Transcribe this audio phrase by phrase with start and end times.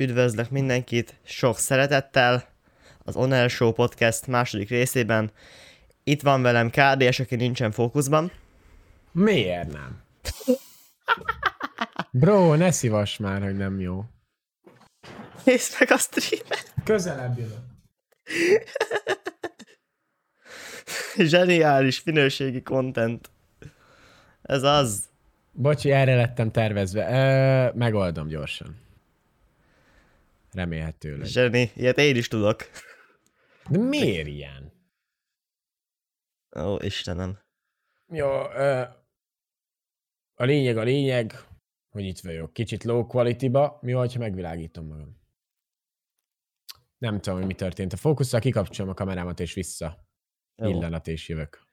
[0.00, 2.48] Üdvözlök mindenkit sok szeretettel
[3.04, 5.30] az On Air Show podcast második részében.
[6.04, 8.32] Itt van velem KDS, aki nincsen fókuszban.
[9.12, 10.02] Miért nem?
[12.10, 14.04] Bro, ne szívas már, hogy nem jó.
[15.44, 16.72] Nézd meg a streamet!
[16.84, 17.62] Közelebb jövök.
[21.16, 23.30] Zseniális minőségi content.
[24.42, 25.08] Ez az.
[25.52, 27.10] Bocsi, erre lettem tervezve.
[27.10, 28.88] Ö, megoldom gyorsan.
[30.52, 31.26] Remélhetőleg.
[31.26, 32.62] Zseni, ilyet én is tudok.
[33.68, 34.72] De miért ilyen?
[36.58, 37.38] Ó, Istenem.
[38.06, 38.28] Jó,
[40.34, 41.32] a lényeg a lényeg,
[41.88, 42.52] hogy itt vagyok.
[42.52, 43.78] Kicsit low quality-ba.
[43.82, 45.18] Mi van, ha megvilágítom magam?
[46.98, 47.92] Nem tudom, hogy mi történt.
[47.92, 50.08] A fókusszal kikapcsolom a kamerámat, és vissza.
[50.56, 50.68] Jó.
[50.68, 51.68] Illanat, és jövök.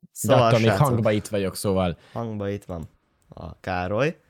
[0.00, 2.88] De Szóval, attól még hangba itt vagyok, szóval hangba itt van
[3.28, 4.20] a Károly.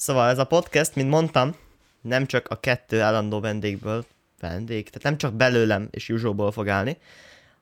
[0.00, 1.54] Szóval ez a podcast, mint mondtam,
[2.00, 4.04] nem csak a kettő állandó vendégből,
[4.40, 6.96] vendég, tehát nem csak belőlem és Juzsóból fog állni,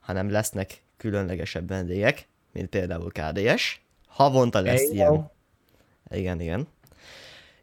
[0.01, 3.81] hanem lesznek különlegesebb vendégek, mint például KDS.
[4.07, 5.31] Havonta lesz Hey, ilyen.
[6.11, 6.69] Igen, igen.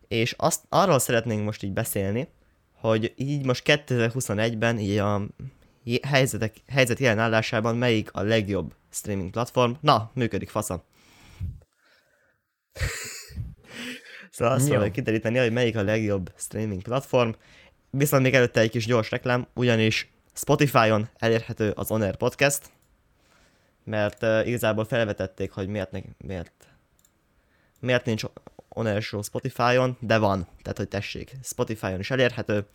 [0.07, 2.27] És azt, arról szeretnénk most így beszélni,
[2.73, 5.21] hogy így most 2021-ben így a
[6.07, 9.71] helyzetek, helyzet jelen állásában melyik a legjobb streaming platform.
[9.81, 10.81] Na, működik, faszom.
[14.35, 17.29] Szóval azt fogjuk kideríteni, hogy melyik a legjobb streaming platform.
[17.89, 22.61] Viszont még előtte egy kis gyors reklám, ugyanis Spotify-on elérhető az On Air Podcast,
[23.83, 26.67] mert uh, igazából felvetették, hogy miért, ne, miért,
[27.79, 28.23] miért nincs
[28.69, 32.65] On Air Show Spotify-on, de van, tehát hogy tessék, Spotify-on is elérhető.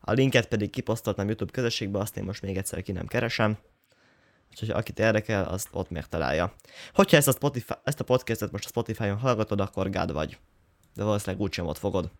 [0.00, 3.58] A linket pedig kiposztoltam YouTube közösségbe, azt én most még egyszer ki nem keresem.
[4.50, 6.54] Úgyhogy akit érdekel, azt ott megtalálja.
[6.94, 10.38] Hogyha ezt a, Spotify, ezt a podcastet most a Spotify-on hallgatod, akkor gád vagy.
[10.98, 12.10] De valószínűleg úgysem ott fogod.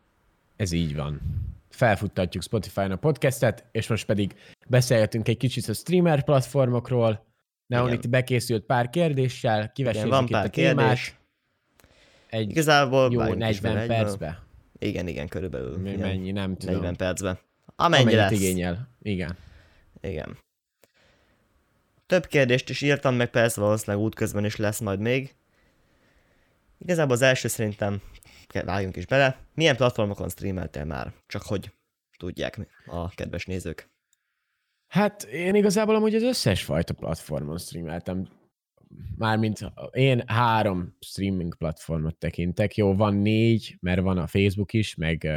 [0.57, 1.21] Ez így van.
[1.69, 4.35] Felfuttatjuk Spotify-on a podcastet, és most pedig
[4.69, 7.25] beszélgetünk egy kicsit a streamer platformokról.
[7.67, 7.99] Neon Igen.
[7.99, 10.75] itt bekészült pár kérdéssel, Igen, kivesézzük van itt pár a témát.
[10.77, 11.17] kérdés.
[12.31, 13.97] Egy Igazából jó vágjunk is 40 bele egyből.
[13.97, 14.43] percbe.
[14.79, 15.77] Igen, igen, körülbelül.
[15.79, 16.75] Mi- ilyen Mennyi, nem tudom.
[16.75, 17.39] 40 percben.
[17.77, 18.33] Amennyi Amennyit lesz.
[18.33, 18.89] igényel.
[19.03, 19.37] Igen.
[20.01, 20.39] Igen.
[22.07, 25.35] Több kérdést is írtam, meg persze valószínűleg útközben is lesz majd még.
[26.79, 28.01] Igazából az első szerintem
[28.53, 29.47] vágjunk is bele.
[29.55, 31.13] Milyen platformokon streameltél már?
[31.27, 31.73] Csak hogy
[32.19, 33.91] tudják a kedves nézők.
[34.87, 38.29] Hát én igazából amúgy az összes fajta platformon streameltem.
[39.17, 42.77] Mármint én három streaming platformot tekintek.
[42.77, 45.29] Jó, van négy, mert van a Facebook is, meg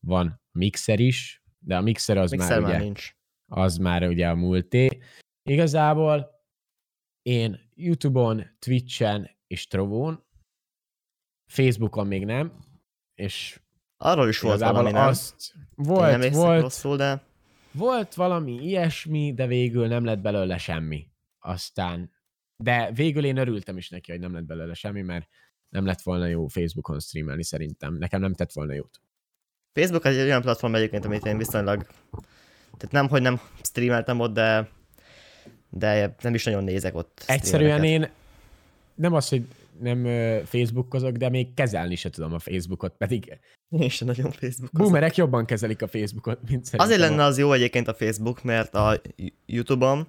[0.00, 3.12] van Mixer is, de a Mixer az Mixer már, már ugye, nincs.
[3.46, 5.00] az már ugye a múlté.
[5.42, 6.30] Igazából
[7.22, 10.23] én YouTube-on, Twitch-en és Trovón,
[11.54, 12.52] Facebookon még nem,
[13.14, 13.60] és
[13.96, 15.06] Arról is volt valami, nem?
[15.06, 17.22] azt Én volt, nem volt, rosszul, de
[17.72, 21.06] volt valami ilyesmi, de végül nem lett belőle semmi.
[21.38, 22.10] Aztán,
[22.56, 25.28] de végül én örültem is neki, hogy nem lett belőle semmi, mert
[25.68, 27.94] nem lett volna jó Facebookon streamelni szerintem.
[27.94, 29.00] Nekem nem tett volna jót.
[29.72, 31.86] Facebook egy olyan platform egyébként, amit én viszonylag...
[32.76, 34.68] Tehát nem, hogy nem streameltem ott, de
[35.70, 38.10] de nem is nagyon nézek ott Egyszerűen én
[38.94, 39.46] nem az, hogy
[39.80, 40.04] nem
[40.44, 44.72] Facebookozok, de még kezelni se tudom a Facebookot, pedig Én sem nagyon Facebook.
[44.72, 46.80] boomerek jobban kezelik a Facebookot, mint szerintem.
[46.80, 49.00] Azért lenne az jó egyébként a Facebook, mert a
[49.46, 50.08] YouTube-on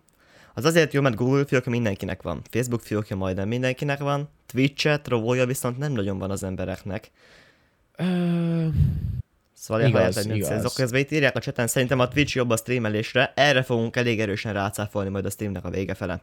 [0.53, 2.41] az azért jó, mert Google fiókja mindenkinek van.
[2.49, 4.29] Facebook fiókja majdnem mindenkinek van.
[4.45, 7.11] Twitch-et, Trovója viszont nem nagyon van az embereknek.
[7.97, 8.67] Ö,
[9.53, 10.49] Szóval Igaz, hogy igaz.
[10.49, 14.19] Azok közben itt írják a chaten, szerintem a Twitch jobb a streamelésre, erre fogunk elég
[14.19, 16.21] erősen rácáfolni majd a streamnek a vége fele.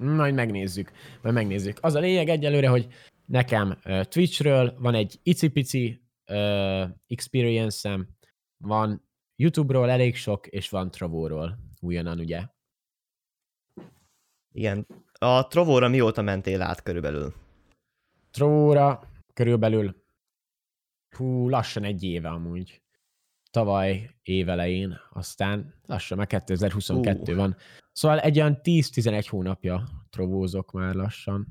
[0.00, 0.92] Majd megnézzük.
[1.22, 1.78] Majd megnézzük.
[1.80, 2.86] Az a lényeg egyelőre, hogy
[3.26, 8.08] nekem Twitchről van egy icipici uh, experience-em,
[8.56, 12.46] van YouTube-ról elég sok, és van Trovóról újonnan, ugye?
[14.52, 14.86] Igen.
[15.12, 17.34] A Trovóra mióta mentél át körülbelül?
[18.30, 19.02] Trovóra
[19.34, 20.04] körülbelül
[21.16, 22.82] hú, lassan egy éve amúgy.
[23.50, 27.36] Tavaly évelején, aztán lassan már 2022 Ú.
[27.36, 27.56] van.
[27.92, 31.46] Szóval egy olyan 10-11 hónapja trovózok már lassan.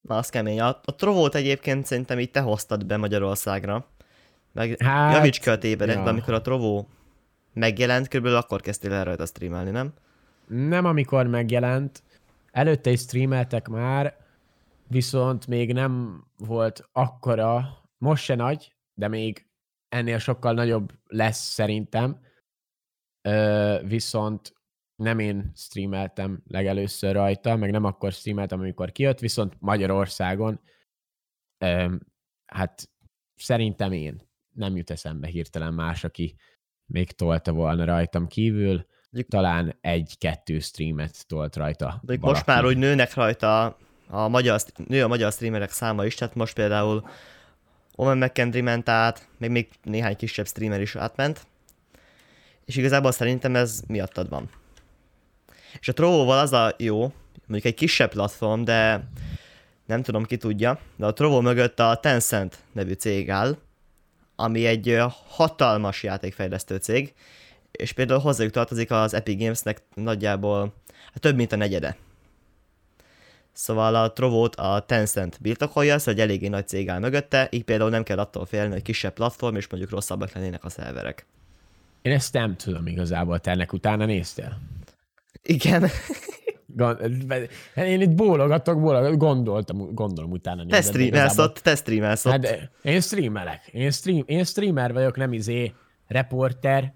[0.00, 0.60] Na, az kemény.
[0.60, 3.86] A, a Trovót egyébként szerintem így te hoztad be Magyarországra.
[4.52, 6.06] Meg hát, javíts ki a tévedetbe, ja.
[6.06, 6.12] ja.
[6.12, 6.88] amikor a Trovó
[7.52, 9.92] megjelent, körülbelül akkor kezdtél el rajta streamelni, nem?
[10.46, 12.02] Nem amikor megjelent,
[12.50, 14.16] előtte is streameltek már,
[14.88, 19.46] viszont még nem volt akkora, most se nagy, de még
[19.92, 22.20] ennél sokkal nagyobb lesz szerintem.
[23.28, 24.54] Ö, viszont
[24.96, 30.60] nem én streameltem legelőször rajta, meg nem akkor streameltem, amikor kijött, viszont Magyarországon
[31.64, 31.94] ö,
[32.46, 32.90] hát
[33.34, 34.30] szerintem én.
[34.54, 36.36] Nem jut eszembe hirtelen más, aki
[36.86, 38.86] még tolta volna rajtam kívül.
[39.28, 42.00] Talán egy-kettő streamet tolt rajta.
[42.02, 43.78] De most már úgy nőnek rajta
[44.08, 47.08] a magyar, nő a magyar streamerek száma is, tehát most például
[47.96, 51.46] Omen McKendry ment át, még, még néhány kisebb streamer is átment,
[52.64, 54.50] és igazából szerintem ez miattad van.
[55.80, 57.00] És a Trovo-val az a jó,
[57.46, 59.08] mondjuk egy kisebb platform, de
[59.86, 63.56] nem tudom ki tudja, de a Trovo mögött a Tencent nevű cég áll,
[64.36, 64.98] ami egy
[65.28, 67.14] hatalmas játékfejlesztő cég,
[67.70, 70.74] és például hozzájuk tartozik az Epic Gamesnek nagyjából
[71.12, 71.96] hát több mint a negyede.
[73.52, 77.90] Szóval a Trovót a Tencent birtokolja, szóval egy eléggé nagy cég áll mögötte, így például
[77.90, 81.26] nem kell attól félni, hogy kisebb platform, és mondjuk rosszabbak lennének a szerverek.
[82.02, 84.58] Én ezt nem tudom igazából, te ennek utána néztél?
[85.42, 85.88] Igen.
[87.74, 90.66] Én itt bólogatok, bólogatok, gondoltam, gondolom utána.
[90.66, 92.32] Te streamelsz ott, te streamelsz ott.
[92.32, 93.66] Hát, én streamelek.
[93.72, 95.72] Én, stream, én streamer vagyok, nem izé
[96.06, 96.92] reporter.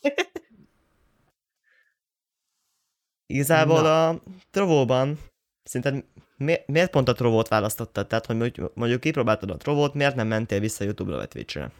[3.26, 4.08] Igazából Na.
[4.08, 5.18] a Trovóban
[5.62, 6.04] szerinted
[6.66, 8.06] miért pont a Trovót választottad?
[8.06, 11.70] Tehát, hogy mondjuk kipróbáltad a Trovót, miért nem mentél vissza YouTube-ra vagy Twitch-re?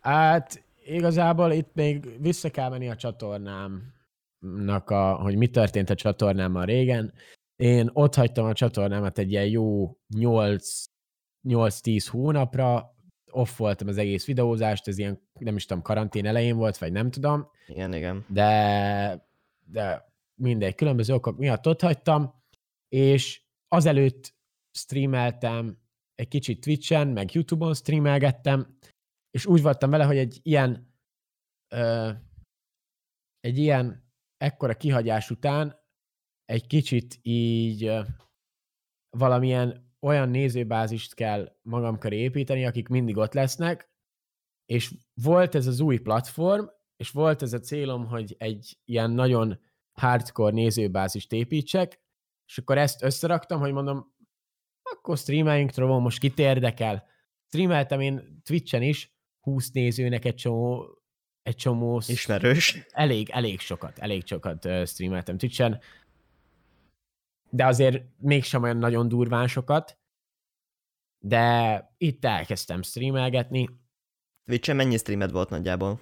[0.00, 6.64] Hát igazából itt még vissza kell menni a csatornámnak, a, hogy mi történt a csatornámmal
[6.64, 7.12] régen.
[7.56, 12.94] Én ott hagytam a csatornámat egy ilyen jó 8-10 hónapra,
[13.30, 17.10] off voltam az egész videózást, ez ilyen, nem is tudom, karantén elején volt, vagy nem
[17.10, 17.50] tudom.
[17.66, 18.24] Igen, igen.
[18.28, 19.26] De,
[19.64, 20.11] de
[20.42, 22.42] mindegy, különböző okok miatt ott hagytam,
[22.88, 24.34] és azelőtt
[24.78, 25.80] streameltem
[26.14, 28.78] egy kicsit Twitch-en, meg YouTube-on streamelgettem,
[29.30, 30.94] és úgy voltam vele, hogy egy ilyen
[31.74, 32.10] ö,
[33.40, 35.80] egy ilyen ekkora kihagyás után
[36.44, 38.02] egy kicsit így ö,
[39.18, 43.90] valamilyen olyan nézőbázist kell magam köré építeni, akik mindig ott lesznek,
[44.64, 46.66] és volt ez az új platform,
[46.96, 49.60] és volt ez a célom, hogy egy ilyen nagyon
[50.02, 52.00] hardcore nézőbázist építsek,
[52.46, 54.14] és akkor ezt összeraktam, hogy mondom,
[54.82, 57.06] akkor streameljünk, Trovon, most kit érdekel.
[57.46, 60.98] Streameltem én Twitch-en is, 20 nézőnek egy csomó,
[61.42, 62.02] egy csomó...
[62.06, 62.86] Ismerős.
[62.90, 65.80] Elég, elég sokat, elég sokat streameltem Twitch-en,
[67.50, 69.98] de azért mégsem olyan nagyon durván sokat,
[71.18, 73.68] de itt elkezdtem streamelgetni.
[74.44, 76.00] Twitch-en mennyi streamed volt nagyjából?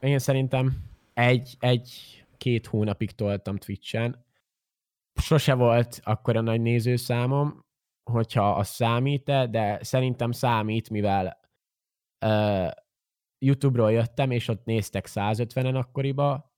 [0.00, 0.84] Én szerintem
[1.14, 4.26] egy, egy két hónapig toltam Twitch-en.
[5.20, 7.66] Sose volt akkora nagy nézőszámom,
[8.10, 11.40] hogyha az számít -e, de szerintem számít, mivel
[12.26, 12.70] uh,
[13.38, 16.52] YouTube-ról jöttem, és ott néztek 150-en akkoriba,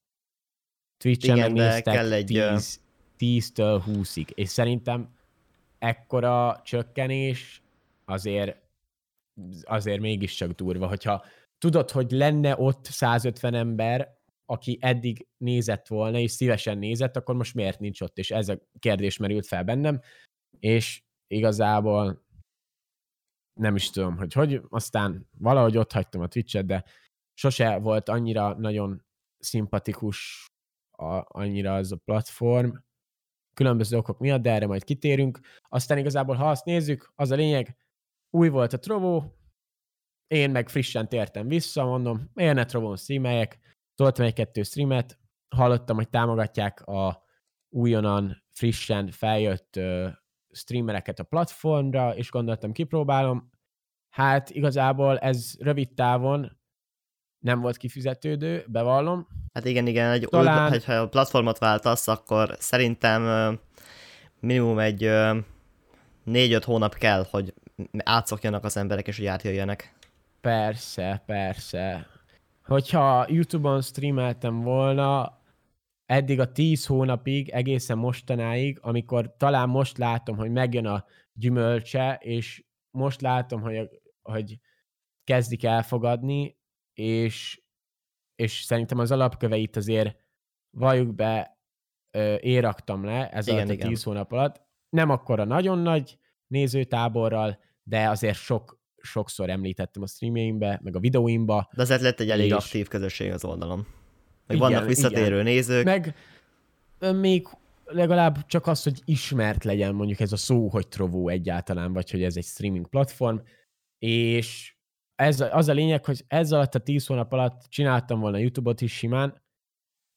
[0.97, 2.81] Twitch-en meg néztek kell egy, 10,
[3.19, 5.15] 10-től 20-ig, és szerintem
[5.79, 7.62] ekkora csökkenés
[8.05, 8.56] azért
[9.62, 11.25] azért mégiscsak durva, hogyha
[11.59, 14.19] tudod, hogy lenne ott 150 ember,
[14.50, 18.19] aki eddig nézett volna, és szívesen nézett, akkor most miért nincs ott?
[18.19, 20.00] És ez a kérdés merült fel bennem,
[20.58, 22.25] és igazából
[23.61, 26.85] nem is tudom, hogy hogy, aztán valahogy ott hagytam a Twitch-et, de
[27.35, 29.05] sose volt annyira nagyon
[29.38, 30.47] szimpatikus
[30.91, 32.70] a, annyira az a platform,
[33.55, 35.41] különböző okok miatt, de erre majd kitérünk.
[35.69, 37.76] Aztán igazából, ha azt nézzük, az a lényeg,
[38.31, 39.22] új volt a Trovo,
[40.27, 43.69] én meg frissen tértem vissza, mondom, miért ne Trovon streameljek,
[44.00, 47.22] toltam egy-kettő streamet, hallottam, hogy támogatják a
[47.69, 49.80] újonnan, frissen feljött
[50.50, 53.50] streamereket a platformra, és gondoltam, kipróbálom.
[54.08, 56.58] Hát igazából ez rövid távon
[57.38, 59.26] nem volt kifizetődő, bevallom.
[59.52, 60.72] Hát igen, igen, egy Talán...
[60.72, 63.58] új, ha a platformot váltasz, akkor szerintem
[64.40, 65.36] minimum egy uh,
[66.24, 67.54] négy-öt hónap kell, hogy
[67.98, 69.94] átszokjanak az emberek, és hogy átjöjjenek.
[70.40, 72.06] Persze, persze
[72.70, 75.41] hogyha YouTube-on streameltem volna
[76.06, 82.65] eddig a 10 hónapig, egészen mostanáig, amikor talán most látom, hogy megjön a gyümölcse, és
[82.91, 83.89] most látom, hogy,
[84.22, 84.58] hogy
[85.24, 86.58] kezdik elfogadni,
[86.93, 87.62] és,
[88.34, 90.17] és szerintem az alapköveit azért
[90.70, 91.58] valljuk be,
[92.41, 94.62] éraktam le ez igen, alatt a 10 hónap alatt.
[94.89, 101.69] Nem akkora nagyon nagy nézőtáborral, de azért sok sokszor említettem a streamjeimbe, meg a videóimba.
[101.74, 102.52] De azért lett egy elég és...
[102.52, 103.86] aktív közösség az oldalon.
[104.46, 105.44] Meg igen, vannak visszatérő igen.
[105.44, 105.84] nézők.
[105.84, 106.14] Meg
[107.14, 107.46] még
[107.84, 112.22] legalább csak az, hogy ismert legyen mondjuk ez a szó, hogy Trovo egyáltalán, vagy hogy
[112.22, 113.36] ez egy streaming platform,
[113.98, 114.74] és
[115.14, 118.92] ez, az a lényeg, hogy ez alatt a tíz hónap alatt csináltam volna YouTube-ot is
[118.92, 119.42] simán,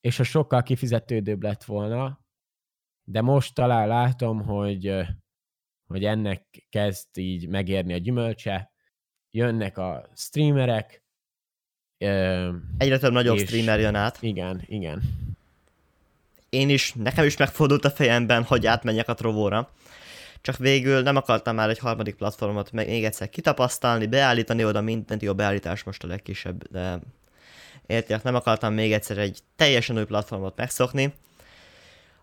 [0.01, 2.25] és a sokkal kifizetődőbb lett volna,
[3.03, 5.05] de most talán látom, hogy
[5.87, 8.73] hogy ennek kezd így megérni a gyümölcse,
[9.33, 11.01] jönnek a streamerek.
[12.77, 14.17] Egyre több nagyobb és- streamer jön át.
[14.21, 15.01] igen, igen.
[16.49, 19.69] Én is, nekem is megfordult a fejemben, hogy átmenjek a Trovóra.
[20.41, 25.21] Csak végül nem akartam már egy harmadik platformot meg még egyszer kitapasztalni, beállítani oda mindent,
[25.21, 26.99] jó beállítás most a legkisebb, de
[27.85, 31.13] értiek, nem akartam még egyszer egy teljesen új platformot megszokni.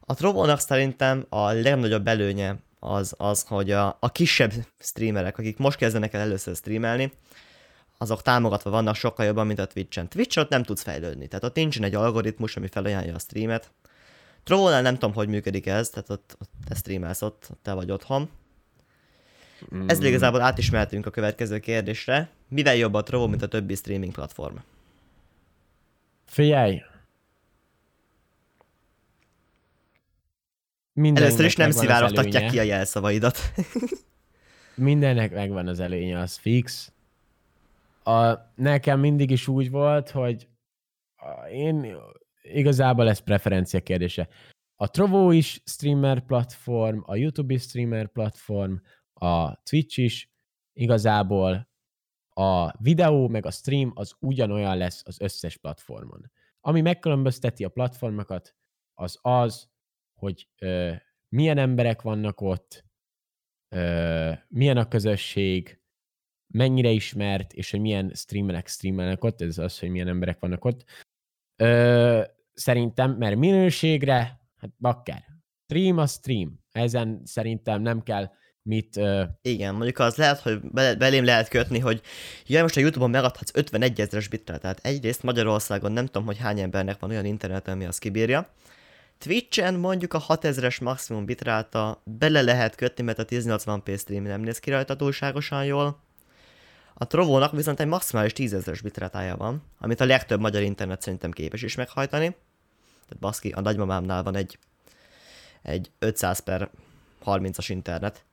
[0.00, 5.78] A Trovónak szerintem a legnagyobb előnye az, az hogy a, a kisebb streamerek, akik most
[5.78, 7.12] kezdenek el először streamelni,
[7.98, 10.08] azok támogatva vannak sokkal jobban, mint a Twitch-en.
[10.36, 13.70] Ott nem tudsz fejlődni, tehát ott nincsen egy algoritmus, ami felajánlja a streamet.
[14.42, 17.90] Trovónál nem tudom, hogy működik ez, tehát ott, ott te streamelsz ott, ott te vagy
[17.90, 18.30] otthon.
[19.74, 22.30] Mm, Ezzel igazából át is mehetünk a következő kérdésre.
[22.48, 24.56] Mivel jobb a Trovo, mint a többi streaming platform?
[26.26, 26.82] Figyelj!
[31.00, 33.38] Mindennek Először is nem szivárogtatják ki a jelszavaidat.
[34.74, 36.92] Mindennek megvan az előnye, az fix.
[38.04, 40.48] A, nekem mindig is úgy volt, hogy
[41.52, 41.96] én
[42.42, 44.28] igazából ez preferencia kérdése.
[44.76, 48.74] A Trovo is streamer platform, a YouTube is streamer platform,
[49.12, 50.30] a Twitch is
[50.72, 51.68] igazából
[52.28, 56.30] a videó meg a stream az ugyanolyan lesz az összes platformon.
[56.60, 58.54] Ami megkülönbözteti a platformokat,
[58.94, 59.68] az az,
[60.20, 60.92] hogy ö,
[61.28, 62.84] milyen emberek vannak ott,
[63.74, 65.80] ö, milyen a közösség,
[66.52, 70.84] mennyire ismert, és hogy milyen streamerek streamelnek ott, ez az, hogy milyen emberek vannak ott.
[71.56, 72.22] Ö,
[72.52, 75.24] szerintem, mert minőségre, hát bakker.
[75.64, 76.60] Stream a stream.
[76.72, 78.30] Ezen szerintem nem kell
[78.62, 78.96] mit...
[78.96, 80.60] Ö, Igen, mondjuk az lehet, hogy
[80.98, 82.00] belém lehet kötni, hogy
[82.46, 86.60] ja, most a Youtube-on megadhatsz 51 ezeres bitre, tehát egyrészt Magyarországon nem tudom, hogy hány
[86.60, 88.52] embernek van olyan interneten, ami azt kibírja.
[89.20, 94.58] Twitch-en mondjuk a 6000-es maximum bitráta bele lehet kötni, mert a 1080p stream nem néz
[94.58, 96.00] ki rajta túlságosan jól.
[96.94, 101.30] A Trovónak viszont egy maximális 10 ezeres bitrátája van, amit a legtöbb magyar internet szerintem
[101.30, 102.26] képes is meghajtani.
[103.02, 104.58] Tehát baszki, a nagymamámnál van egy,
[105.62, 106.70] egy 500 per
[107.24, 108.24] 30-as internet.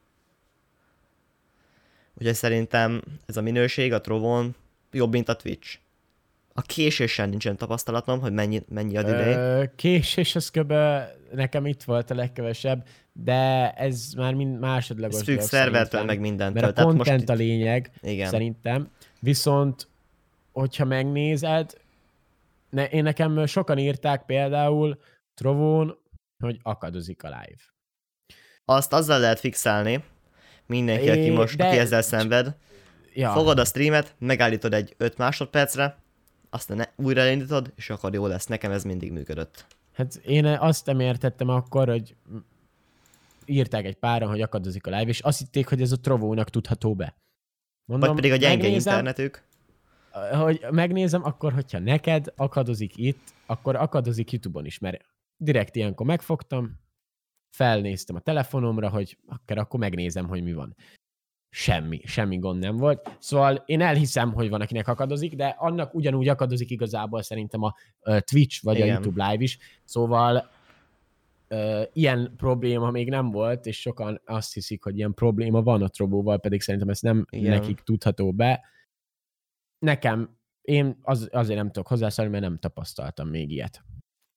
[2.14, 4.56] Úgyhogy szerintem ez a minőség a Trovon
[4.92, 5.78] jobb, mint a Twitch.
[6.60, 9.70] A késésen nincsen tapasztalatom, hogy mennyi, mennyi a delay.
[9.76, 10.74] Késés az kb.
[11.34, 16.62] nekem itt volt a legkevesebb, de ez már mind másodlagos Ez függ szervertől, meg mindentől.
[16.62, 18.30] Mert a Tehát content most a lényeg, Igen.
[18.30, 18.90] szerintem.
[19.20, 19.88] Viszont,
[20.52, 21.74] hogyha megnézed,
[22.70, 25.00] ne, én nekem sokan írták például
[25.34, 25.98] Trovón,
[26.44, 27.62] hogy akadozik a live.
[28.66, 30.04] azt azzal lehet fixálni,
[30.66, 32.56] mindenki, aki É, most, de- aki ezzel szenved,
[33.14, 35.98] Ja, fogod a streamet, megállítod egy 5 másodpercre,
[36.50, 38.46] aztán ne, újra elindítod, és akkor jó lesz.
[38.46, 39.66] Nekem ez mindig működött.
[39.94, 42.16] hát én azt nem értettem akkor, hogy
[43.46, 46.96] írták egy páran, hogy akadozik a live, és azt hitték, hogy ez a Trovónak tudható
[46.96, 47.16] be.
[47.86, 49.44] Mondom, Vagy pedig a gyenge megnézem, internetük.
[50.32, 55.06] hogy megnézem, akkor hogyha neked akadozik itt, akkor akadozik YouTube-on is, mert
[55.38, 56.80] direkt ilyenkor megfogtam,
[57.56, 60.76] felnéztem a telefonomra, hogy akkor, akkor megnézem, hogy mi van.
[61.50, 63.18] Semmi, semmi gond nem volt.
[63.20, 67.74] Szóval én elhiszem, hogy van, akinek akadozik, de annak ugyanúgy akadozik igazából szerintem a
[68.20, 68.88] Twitch vagy Igen.
[68.88, 69.58] a YouTube Live is.
[69.84, 70.50] Szóval
[71.48, 75.88] ö, ilyen probléma még nem volt, és sokan azt hiszik, hogy ilyen probléma van a
[75.88, 77.60] Trobóval, pedig szerintem ez nem Igen.
[77.60, 78.62] Nekik tudható be.
[79.80, 83.84] Nekem, én az, azért nem tudok hozzászólni, mert nem tapasztaltam még ilyet.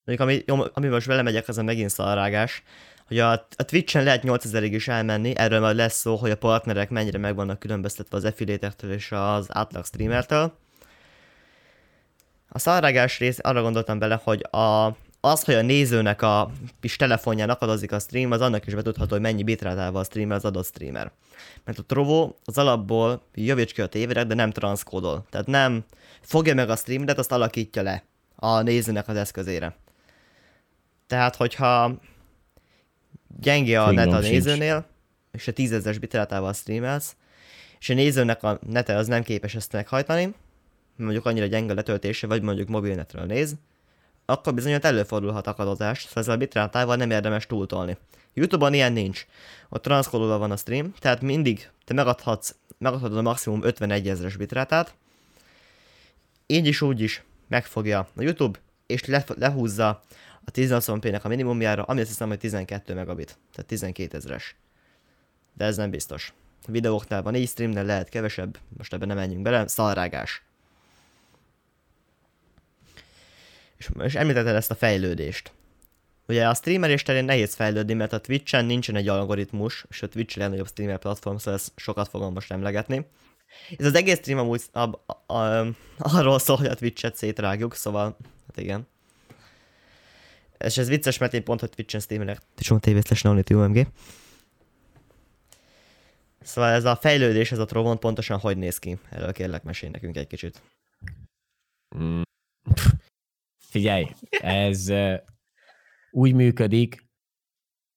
[0.05, 2.63] Mondjuk, ami, ami most belemegyek, az a megint szalrágás,
[3.11, 6.91] hogy a, a Twitch-en lehet 8000-ig is elmenni, erről majd lesz szó, hogy a partnerek
[6.91, 10.53] mennyire meg vannak különböztetve az affiliate és az átlag streamertől.
[12.49, 14.87] A szalrágás rész, arra gondoltam bele, hogy a,
[15.21, 16.51] az, hogy a nézőnek a
[16.81, 20.67] kis telefonján akadozik a stream, az annak is betudható, hogy mennyi bitrátával streamer az adott
[20.67, 21.11] streamer.
[21.65, 25.27] Mert a Trovo az alapból javíts ki a tévére, de nem transzkódol.
[25.31, 25.85] Tehát nem
[26.21, 28.05] fogja meg a streamet, azt alakítja le
[28.37, 29.77] a nézőnek az eszközére.
[31.07, 31.99] Tehát, hogyha
[33.39, 34.87] gyenge a net a nézőnél,
[35.33, 37.17] és a 10 ezeres bitrátával streamelsz,
[37.79, 40.35] és a nézőnek a nete az nem képes ezt meghajtani,
[40.97, 43.55] mondjuk annyira gyenge a letöltése, vagy mondjuk mobilnetről néz,
[44.25, 47.97] akkor bizony ott előfordulhat akadozás, szóval ezzel a bitrátával nem érdemes túltolni.
[48.35, 49.27] Youtube-on ilyen nincs.
[49.69, 54.95] Ott transzkodóval van a stream, tehát mindig te megadhatsz, megadhatod a maximum 51 ezeres bitrátát,
[56.47, 60.03] így is úgy is megfogja a YouTube, és le, lehúzza
[60.45, 64.57] a 1080p-nek a minimumjára, ami azt hiszem, hogy 12 megabit, tehát 12 ezeres.
[65.57, 66.33] De ez nem biztos.
[66.67, 70.43] A videóknál van így, streamnél lehet kevesebb, most ebben nem menjünk bele, szalrágás.
[73.77, 75.53] És, és említetted ezt a fejlődést.
[76.29, 80.37] Ugye a streamelés terén nehéz fejlődni, mert a Twitch-en nincsen egy algoritmus, és a Twitch
[80.37, 83.07] a legnagyobb streamer platform, szóval ezt sokat fogom most emlegetni.
[83.79, 85.67] Ez az egész stream amúgy a, a, a,
[85.99, 88.17] arról szól, hogy a Twitch-et szétrágjuk, szóval,
[88.47, 88.87] hát igen.
[90.65, 92.39] És ez vicces, mert én pont, hogy Twitch-en streamelek.
[92.55, 93.87] Twitch.tv slash UMG.
[96.41, 98.99] Szóval ez a fejlődés, ez a Trovon pontosan hogy néz ki?
[99.11, 100.63] Erről kérlek, mesélj nekünk egy kicsit.
[101.97, 102.21] Mm.
[103.59, 105.15] Figyelj, ez uh,
[106.11, 107.05] úgy működik,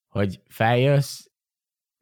[0.07, 1.25] hogy feljössz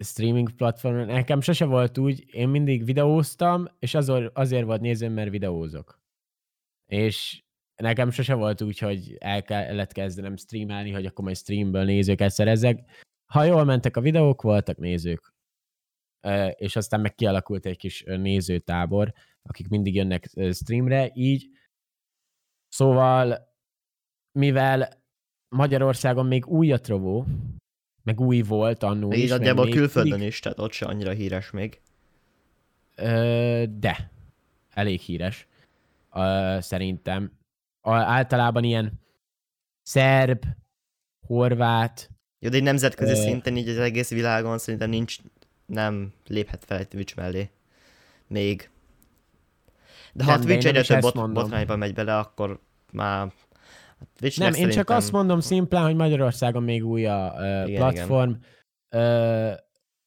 [0.04, 1.06] streaming platformon.
[1.06, 6.02] Nekem sose volt úgy, én mindig videóztam, és azért, azért volt nézőm, mert videózok.
[6.86, 7.44] És
[7.76, 12.80] nekem sose volt úgy, hogy el kellett kezdenem streamelni, hogy akkor majd streamből nézőket szerezek.
[13.26, 15.34] Ha jól mentek a videók, voltak nézők.
[16.56, 19.14] És aztán meg kialakult egy kis nézőtábor,
[19.44, 21.50] akik mindig jönnek streamre, így.
[22.68, 23.54] Szóval,
[24.32, 25.04] mivel
[25.56, 27.26] Magyarországon még új a trovó,
[28.04, 29.24] meg új volt annó is.
[29.24, 31.82] Így a külföldön is, tehát ott se annyira híres még.
[32.96, 34.12] Ö, de,
[34.70, 35.48] elég híres,
[36.14, 37.40] ö, szerintem
[37.82, 39.02] általában ilyen
[39.82, 40.46] szerb,
[41.28, 42.10] horvát.
[42.40, 43.16] Jó, de egy nemzetközi ö...
[43.16, 45.18] szinten így az egész világon szerintem nincs,
[45.66, 47.50] nem léphet fel egy Twitch mellé.
[48.28, 48.70] Még.
[50.14, 52.60] De ha nem, a Twitch egyre több bot, botrányba megy bele, akkor
[52.92, 53.32] már
[54.16, 54.78] Twitch nem, én szerintem...
[54.78, 58.34] csak azt mondom szimplán, hogy Magyarországon még új a uh, igen, platform,
[58.90, 59.52] igen.
[59.52, 59.58] Uh,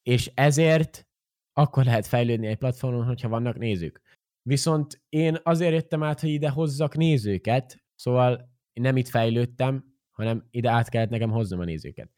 [0.02, 1.06] és ezért
[1.52, 4.00] akkor lehet fejlődni egy platformon, hogyha vannak nézők.
[4.48, 10.70] Viszont én azért jöttem át, hogy ide hozzak nézőket, szóval nem itt fejlődtem, hanem ide
[10.70, 12.12] át kellett nekem hoznom a nézőket.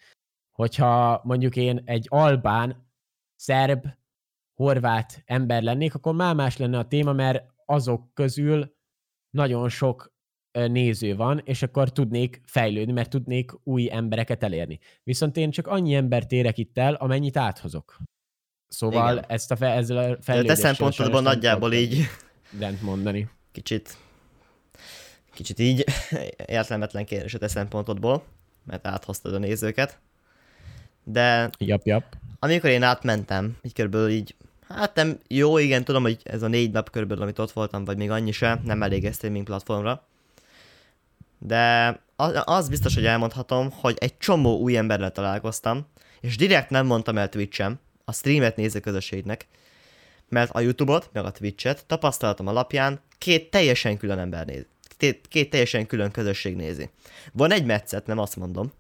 [0.53, 2.91] Hogyha mondjuk én egy albán,
[3.35, 3.87] szerb,
[4.55, 8.77] horvát ember lennék, akkor már más lenne a téma, mert azok közül
[9.31, 10.15] nagyon sok
[10.53, 14.79] néző van, és akkor tudnék fejlődni, mert tudnék új embereket elérni.
[15.03, 17.97] Viszont én csak annyi embert érek itt el, amennyit áthozok.
[18.77, 19.25] Szóval Igen.
[19.29, 20.57] ezt a fe, ezzel a fejlődéssel...
[20.57, 22.09] Te szempontodban nagyjából így...
[22.59, 23.29] Lent mondani.
[23.53, 23.97] Kicsit...
[25.35, 25.85] Kicsit így
[26.47, 28.25] értelmetlen kérdés a te szempontodból,
[28.65, 29.99] mert áthoztad a nézőket.
[31.05, 31.51] De...
[31.59, 32.05] Jap, jap.
[32.39, 34.35] Amikor én átmentem, így körülbelül így
[34.69, 37.97] Hát nem, jó, igen, tudom, hogy ez a négy nap körülbelül, amit ott voltam, vagy
[37.97, 40.07] még annyi sem, nem elég a streaming platformra.
[41.39, 41.97] De
[42.45, 45.87] az biztos, hogy elmondhatom, hogy egy csomó új emberrel találkoztam,
[46.21, 49.47] és direkt nem mondtam el Twitch-em, a streamet néző közösségnek,
[50.29, 54.65] mert a YouTube-ot, meg a Twitch-et tapasztalatom alapján két teljesen külön ember néz.
[54.97, 56.91] Két, két teljesen külön közösség nézi.
[57.33, 58.73] Van egy metszet, nem azt mondom,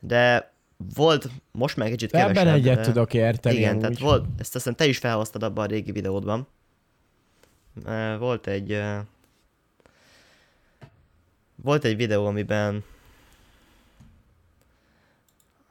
[0.00, 0.52] de
[0.94, 2.36] volt, most már kicsit kevesebb.
[2.36, 3.56] Ebben egyet de, tudok érteni.
[3.56, 3.80] Igen, úgy.
[3.80, 6.46] tehát volt, ezt aztán te is felhoztad abban a régi videódban.
[8.18, 8.82] Volt egy
[11.54, 12.84] volt egy videó, amiben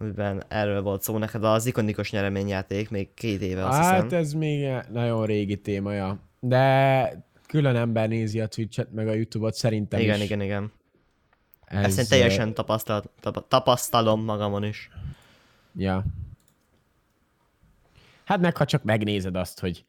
[0.02, 4.20] amiben erről volt szó neked, az ikonikus nyereményjáték még két éve, azt Hát hiszem.
[4.20, 6.20] ez még nagyon régi témaja.
[6.40, 10.24] De külön ember nézi a Twitch-et, meg a YouTube-ot szerintem igen, is.
[10.24, 10.72] Igen, igen,
[11.68, 11.84] igen.
[11.86, 14.90] Ezt én teljesen tapasztal, tap, tapasztalom magamon is.
[15.76, 16.06] Ja.
[18.24, 19.86] Hát meg ha csak megnézed azt, hogy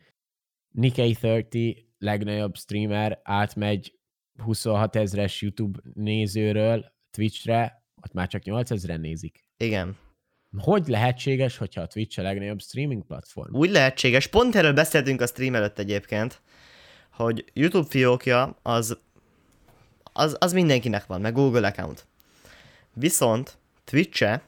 [0.70, 1.56] Nikkei 30
[1.98, 3.98] legnagyobb streamer átmegy
[4.42, 9.50] 26 ezres YouTube nézőről Twitchre, ott már csak 8 ezeren nézik.
[9.62, 9.96] Igen.
[10.58, 13.54] Hogy lehetséges, hogyha a Twitch a legnagyobb streaming platform?
[13.54, 14.26] Úgy lehetséges.
[14.26, 16.40] Pont erről beszéltünk a stream előtt egyébként,
[17.10, 18.98] hogy YouTube fiókja az,
[20.02, 22.06] az, az mindenkinek van, meg Google account.
[22.92, 24.42] Viszont Twitch-e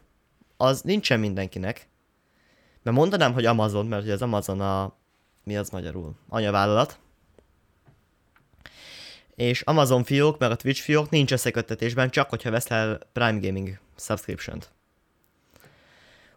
[0.57, 1.89] az nincsen mindenkinek.
[2.83, 4.97] Mert mondanám, hogy Amazon, mert ugye az Amazon a...
[5.45, 6.15] Mi az magyarul?
[6.29, 6.99] Anyavállalat
[9.35, 14.74] és Amazon fiók, meg a Twitch fiók nincs összeköttetésben, csak hogyha veszel Prime Gaming subscription-t.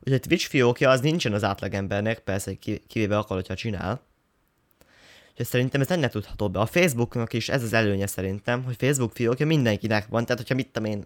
[0.08, 2.54] Úgyhogy a Twitch fiókja az nincsen az átlagembernek, persze
[2.88, 4.02] kivéve akkor, hogyha csinál.
[5.30, 6.60] Úgyhogy szerintem ez ennek tudható be.
[6.60, 10.72] A Facebooknak is ez az előnye szerintem, hogy Facebook fiókja mindenkinek van, tehát hogyha mit
[10.72, 11.06] tudom én,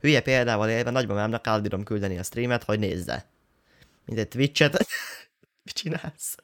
[0.00, 3.24] hülye példával élve nagymamámnak átbírom küldeni a streamet, hogy nézze.
[4.04, 4.86] Mint egy Twitch-et.
[5.64, 6.36] mit csinálsz?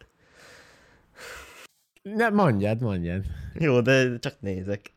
[2.03, 3.25] Ne, mondjad, mondjad.
[3.55, 4.93] Jó, de csak nézek.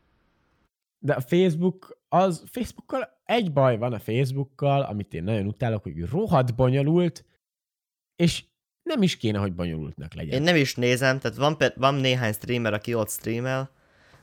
[0.98, 6.04] De a Facebook, az Facebookkal egy baj van a Facebookkal, amit én nagyon utálok, hogy
[6.04, 7.24] rohadt bonyolult,
[8.16, 8.44] és
[8.82, 10.34] nem is kéne, hogy bonyolultnak legyen.
[10.34, 13.70] Én nem is nézem, tehát van, van néhány streamer, aki ott streamel,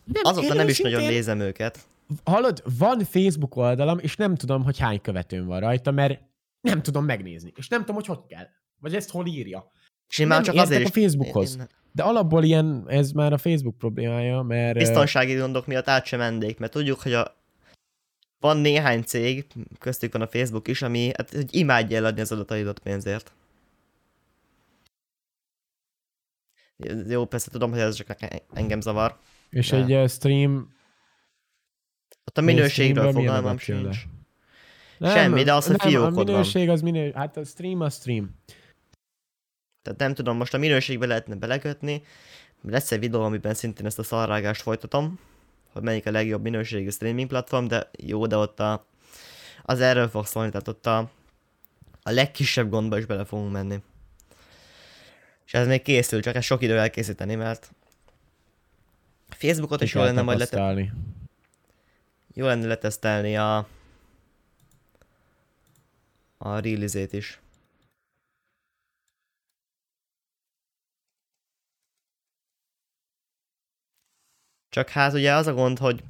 [0.03, 1.87] nem, azóta nem is nagyon nézem őket.
[2.23, 6.21] Hallod, van Facebook oldalam, és nem tudom, hogy hány követőm van rajta, mert
[6.61, 8.45] nem tudom megnézni, és nem tudom, hogy hogy kell.
[8.79, 9.71] Vagy ezt hol írja.
[10.09, 10.87] És én már csak azért is...
[10.87, 11.53] a Facebookhoz.
[11.55, 11.67] Én, én...
[11.91, 14.77] De alapból ilyen, ez már a Facebook problémája, mert...
[14.77, 17.36] Biztonsági gondok miatt át sem mennék, mert tudjuk, hogy a
[18.39, 19.45] van néhány cég,
[19.79, 23.31] köztük van a Facebook is, ami hát, hogy imádja eladni az adataidat pénzért.
[27.07, 28.17] Jó, persze tudom, hogy ez csak
[28.53, 29.17] engem zavar.
[29.49, 29.77] És de...
[29.77, 30.75] egy uh, stream...
[32.25, 33.97] Ott a minőségről fogalmam sincs.
[34.97, 36.75] Nem, Semmi, de az, hogy fiókod a minőség van.
[36.75, 38.35] az minőség, hát a stream a stream.
[39.81, 42.03] Tehát nem tudom, most a minőségbe lehetne belekötni.
[42.61, 45.19] Lesz egy videó, amiben szintén ezt a szarrágást folytatom,
[45.77, 48.85] hogy melyik a legjobb minőségű streaming platform, de jó, de ott a,
[49.63, 50.97] az erről fog szólni, tehát ott a,
[52.03, 53.81] a legkisebb gondba is bele fogunk menni.
[55.45, 57.71] És ez még készül, csak ez sok idő elkészíteni, mert
[59.29, 60.91] Facebookot is jó lenne majd letesztelni.
[62.33, 63.67] Jó lenne letesztelni a
[66.37, 67.39] a release is.
[74.77, 76.03] Csak hát ugye az a gond, hogy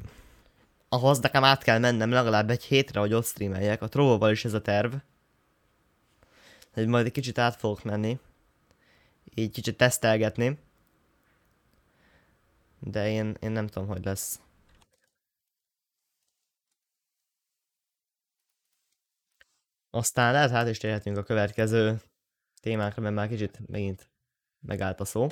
[0.90, 3.82] ahhoz nekem át kell mennem legalább egy hétre, hogy ott streameljek.
[3.82, 4.94] A Trovoval is ez a terv.
[6.74, 8.20] Hogy majd egy kicsit át fogok menni.
[9.36, 10.60] Így kicsit tesztelgetni.
[12.80, 14.42] De én, én nem tudom, hogy lesz.
[19.90, 22.02] Aztán lehet hát is térhetünk a következő
[22.62, 24.10] témákra, mert már kicsit megint
[24.60, 25.28] megállt a szó.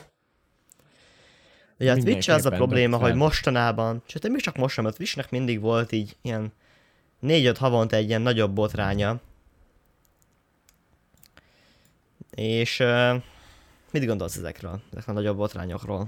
[1.79, 5.31] Ugye a Twitch az a probléma, hogy mostanában, sőt nem is csak mostanában, a Twitchnek
[5.31, 6.51] mindig volt így ilyen
[7.21, 9.19] 4-5 havonta egy ilyen nagyobb botránya.
[12.31, 13.23] És uh,
[13.91, 16.07] mit gondolsz ezekről, ezekről a nagyobb botrányokról?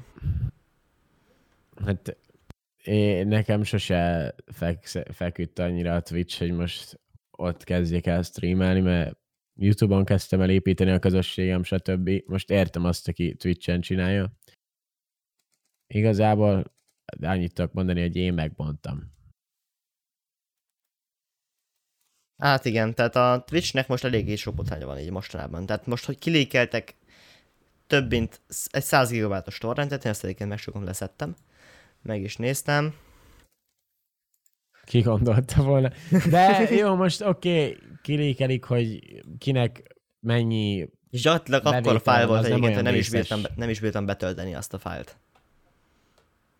[1.85, 2.17] Hát
[2.83, 6.99] én, nekem sose fek, feküdt annyira a Twitch, hogy most
[7.31, 9.17] ott kezdjék el streamelni, mert
[9.55, 12.09] YouTube-on kezdtem el építeni a közösségem, stb.
[12.25, 14.31] Most értem azt, aki Twitch-en csinálja.
[15.87, 16.75] Igazából
[17.21, 19.15] annyit tudok mondani, hogy én megmondtam.
[22.37, 25.65] Hát igen, tehát a Twitchnek most eléggé sok botránya van így mostanában.
[25.65, 26.95] Tehát most, hogy kilékeltek
[27.87, 31.35] több mint egy 100 gigabátos torrentet, én ezt egyébként meg sokan leszettem.
[32.01, 32.95] Meg is néztem.
[34.83, 35.91] Ki gondolta volna.
[36.29, 38.99] De jó, most oké, okay, kilékelik, hogy
[39.37, 43.79] kinek mennyi És gyakorlatilag akkor a fájl volt egyébként, hogy nem is, bírtam, nem is
[43.79, 45.17] bírtam betölteni azt a fájlt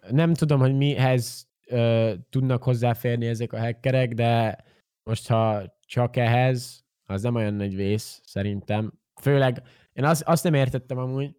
[0.09, 4.57] nem tudom, hogy mihez ö, tudnak hozzáférni ezek a hackerek, de
[5.03, 8.93] most ha csak ehhez, az nem olyan nagy vész, szerintem.
[9.21, 9.61] Főleg,
[9.93, 11.35] én azt, azt nem értettem amúgy,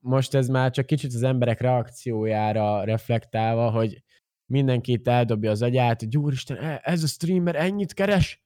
[0.00, 4.02] most ez már csak kicsit az emberek reakciójára reflektálva, hogy
[4.46, 8.44] mindenki eldobja az agyát, hogy úristen, e, ez a streamer ennyit keres?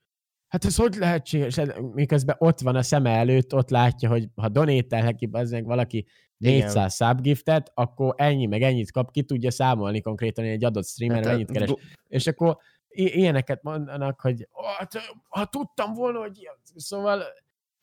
[0.55, 1.61] Hát ez hogy lehetséges?
[1.93, 5.29] Miközben ott van a szeme előtt, ott látja, hogy ha donétel neki
[5.63, 11.17] valaki 400 subgiftet, akkor ennyi, meg ennyit kap, ki tudja számolni konkrétan egy adott streamer,
[11.17, 11.75] hát, mennyit keres.
[12.09, 14.93] És akkor ilyeneket mondanak, hogy hát,
[15.29, 17.23] ha tudtam volna, hogy ilyen, szóval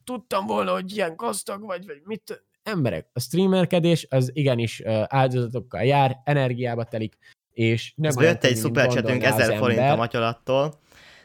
[0.03, 6.21] tudtam volna, hogy ilyen gazdag vagy, vagy mit, emberek, a streamerkedés az igenis áldozatokkal jár,
[6.23, 7.17] energiába telik,
[7.53, 10.79] és nem Ez jött egy szupercsetünk 1000 forint a matyolattól,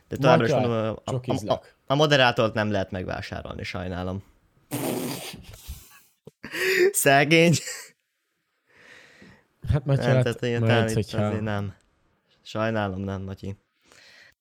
[0.08, 4.22] de továbbra is mondom, a, a, a, a moderátort nem lehet megvásárolni, sajnálom.
[6.92, 7.54] Szegény.
[9.68, 11.40] Hát Matyi, nem, tehát ilyen majd, hogyha...
[11.40, 11.74] nem.
[12.42, 13.56] Sajnálom, nem, Matyi.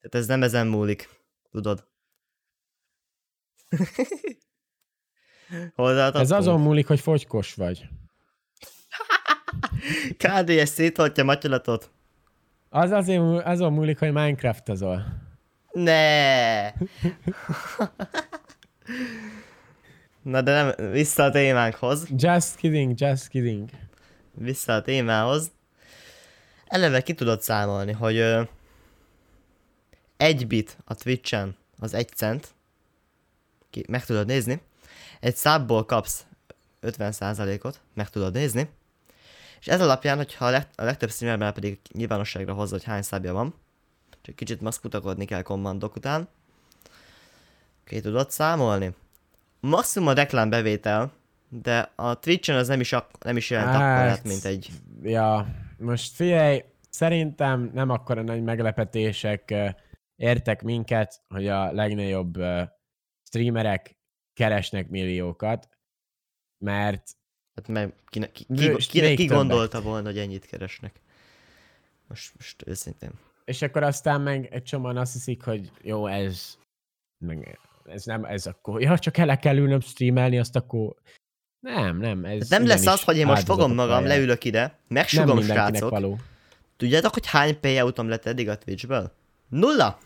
[0.02, 1.10] Tehát ez nem ezen múlik,
[1.52, 1.88] tudod.
[6.14, 7.88] Ez azon múlik, hogy fogykos vagy.
[10.18, 11.92] KDS széthatja matyolatot.
[12.70, 15.25] Az azért azon múlik, hogy Minecraft azol.
[15.76, 16.72] Ne.
[20.22, 22.08] Na de nem, vissza a témánkhoz.
[22.16, 23.70] Just kidding, just kidding.
[24.34, 25.52] Vissza a témához.
[26.66, 28.42] Eleve ki tudod számolni, hogy ö,
[30.18, 32.54] egy bit a Twitch-en az egy cent.
[33.70, 34.62] Ki, meg tudod nézni.
[35.20, 36.26] Egy szábból kapsz
[36.82, 38.70] 50%-ot, meg tudod nézni.
[39.60, 43.34] És ez alapján, hogyha a, leg, a legtöbb streamerben pedig nyilvánosságra hozza, hogy hány szábja
[43.34, 43.56] van,
[44.26, 46.28] csak kicsit most kutakodni kell kommandok után,
[47.84, 48.96] ki tudod számolni
[49.60, 51.12] maximum a reklámbevétel,
[51.50, 54.70] de a Twitch-en az nem is, ak- nem is jelent hát, akkorát, mint egy...
[55.04, 59.54] Ja, most figyelj, szerintem nem akkora nagy meglepetések
[60.16, 62.38] értek minket, hogy a legnagyobb
[63.24, 63.98] streamerek
[64.34, 65.70] keresnek milliókat,
[66.58, 67.12] mert...
[67.56, 71.02] Hát mert ki, ki, ki, ki, ki, ki gondolta volna, hogy ennyit keresnek?
[72.08, 73.12] Most, most őszintén.
[73.46, 76.58] És akkor aztán meg egy csomóan azt hiszik, hogy jó, ez
[77.26, 80.96] meg ez nem, ez akkor, ja, csak el kell ülnöm streamelni, azt akkor
[81.60, 82.26] nem, nem.
[82.26, 84.08] Ez nem lesz az, hogy én most fogom magam, jel.
[84.08, 85.90] leülök ide, megsugom srácok.
[85.90, 86.18] Való.
[86.78, 89.12] Tudjátok, hogy hány payoutom lett eddig a Twitchből?
[89.50, 90.00] Nulla!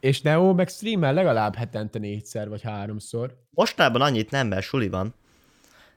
[0.00, 3.36] És Neo meg streamel legalább hetente négyszer vagy háromszor.
[3.50, 5.14] Mostában annyit nem, mert suli van.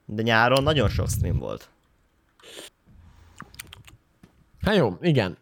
[0.05, 1.69] De nyáron nagyon sok stream volt.
[4.63, 5.37] Hát jó, igen.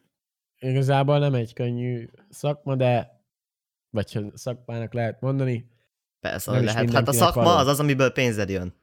[0.60, 3.20] Igazából nem egy könnyű szakma, de
[3.90, 5.70] vagy szakmának lehet mondani.
[6.20, 6.92] Persze, Nem lehet.
[6.92, 7.58] Hát a szakma való.
[7.58, 8.74] az az, amiből pénzed jön.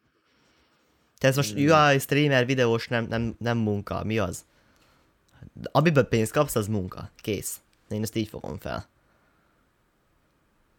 [1.19, 1.63] Te ez most Hmm.
[1.69, 4.05] UI, streamer, videós, nem, nem, nem munka.
[4.05, 4.47] Mi az?
[5.63, 7.11] Amiből pénzt kapsz, az munka.
[7.17, 7.61] Kész.
[7.89, 8.89] Én ezt így fogom fel.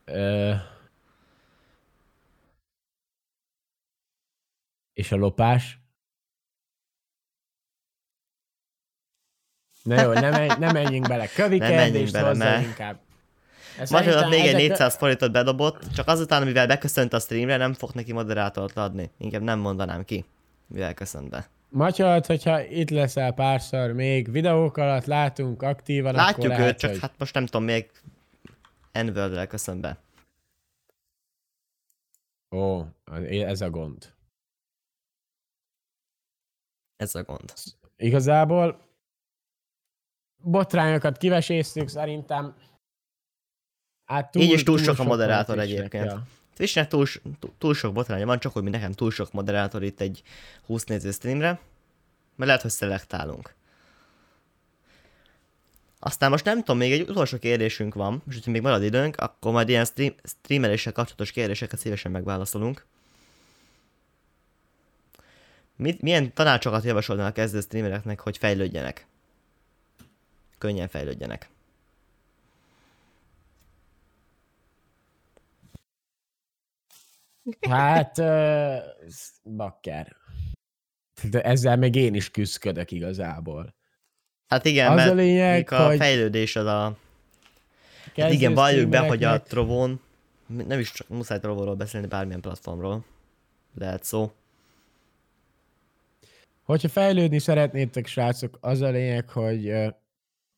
[0.05, 0.53] Ö...
[4.93, 5.79] És a lopás?
[9.89, 11.27] Na jó, nem, menj, nem menjünk bele.
[11.27, 12.99] Kövi menjünk kérdést bele, mert- inkább.
[13.83, 17.91] Szerintem még egy ezek- 400 forintot bedobott, csak azután, mivel beköszönt a streamre, nem fog
[17.93, 19.11] neki moderátort adni.
[19.17, 20.25] Inkább nem mondanám ki,
[20.67, 21.49] mivel köszönt be.
[21.69, 26.89] Matyart, hogyha itt leszel párszor még videók alatt látunk aktívan, akkor Látjuk lehet, őt, csak
[26.89, 26.99] hogy...
[26.99, 27.91] hát most nem tudom, még
[28.93, 29.97] n köszön be.
[32.55, 32.83] Ó,
[33.29, 34.13] ez a gond.
[36.95, 37.53] Ez a gond.
[37.97, 38.88] Igazából
[40.41, 42.55] botrányokat kiveséztük szerintem.
[44.05, 46.05] Hát Így is túl sok a moderátor Twitchnek, egyébként.
[46.05, 46.23] Ja.
[46.55, 47.05] Twitchnek túl,
[47.39, 50.21] túl, túl sok botránya van, csak hogy mi nekem túl sok moderátor itt egy
[50.65, 53.53] 20 néző streamre, mert lehet, hogy szelektálunk.
[55.99, 59.51] Aztán most nem tudom, még egy utolsó kérdésünk van, és hogyha még marad időnk, akkor
[59.51, 62.85] majd ilyen stream, streameléssel kapcsolatos kérdéseket szívesen megválaszolunk.
[65.75, 69.07] Mit, milyen tanácsokat javasolnál a kezdő streamereknek, hogy fejlődjenek?
[70.59, 71.49] Könnyen fejlődjenek.
[77.61, 78.77] Hát, uh,
[79.55, 80.15] bakker.
[81.29, 83.75] De ezzel meg én is küzdködök igazából.
[84.47, 86.97] Hát igen, Az mert a lényeg, még a hogy fejlődés az a...
[88.15, 90.01] Hát igen, valljuk be, hogy a Trovón,
[90.47, 93.05] nem is csak muszáj Trovóról beszélni, bármilyen platformról
[93.75, 94.31] lehet szó.
[96.63, 99.73] Hogyha fejlődni szeretnétek, srácok, az a lényeg, hogy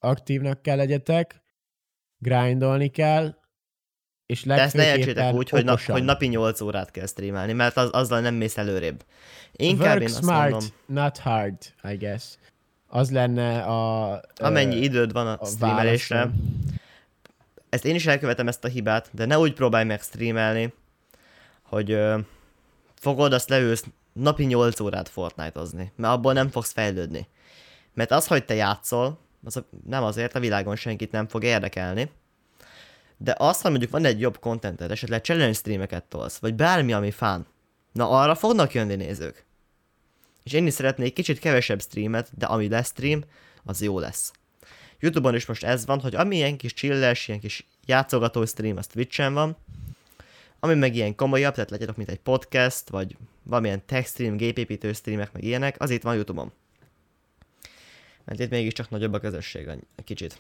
[0.02, 1.42] aktívnak kell legyetek,
[2.18, 3.36] grindolni kell,
[4.26, 5.96] és De ezt ne értsétek úgy, hogy, na, okosan.
[5.96, 9.06] hogy napi 8 órát kell streamelni, mert az, azzal nem mész előrébb.
[9.52, 12.24] Inkább Work én azt smart, mondom, not hard, I guess.
[12.88, 14.14] Az lenne a...
[14.40, 16.62] ö, amennyi időd van a, a streamelésre, válaszom.
[17.70, 20.74] ezt én is elkövetem ezt a hibát, de ne úgy próbálj meg streamelni,
[21.62, 22.20] hogy ö,
[22.96, 27.28] fogod, azt leülsz napi 8 órát Fortnite-ozni, mert abból nem fogsz fejlődni.
[27.94, 32.10] Mert az, hogy te játszol, az a- nem azért a világon senkit nem fog érdekelni,
[33.17, 37.12] de az, hogy mondjuk van egy jobb contented, esetleg challenge streameket tolsz, vagy bármi, ami
[37.12, 37.45] fán,
[37.91, 39.45] na arra fognak jönni nézők.
[40.43, 43.23] És én is szeretnék kicsit kevesebb streamet, de ami lesz stream,
[43.63, 44.32] az jó lesz.
[44.99, 48.88] Youtube-on is most ez van, hogy ami ilyen kis chilles, ilyen kis játszogató stream, az
[48.88, 49.58] Twitch-en van,
[50.60, 55.32] ami meg ilyen komolyabb, tehát legyetek, mint egy podcast, vagy valamilyen tech stream, gépépítő streamek,
[55.32, 56.51] meg ilyenek, az itt van Youtube-on.
[58.32, 60.39] Mert itt mégiscsak nagyobb a közösség egy kicsit.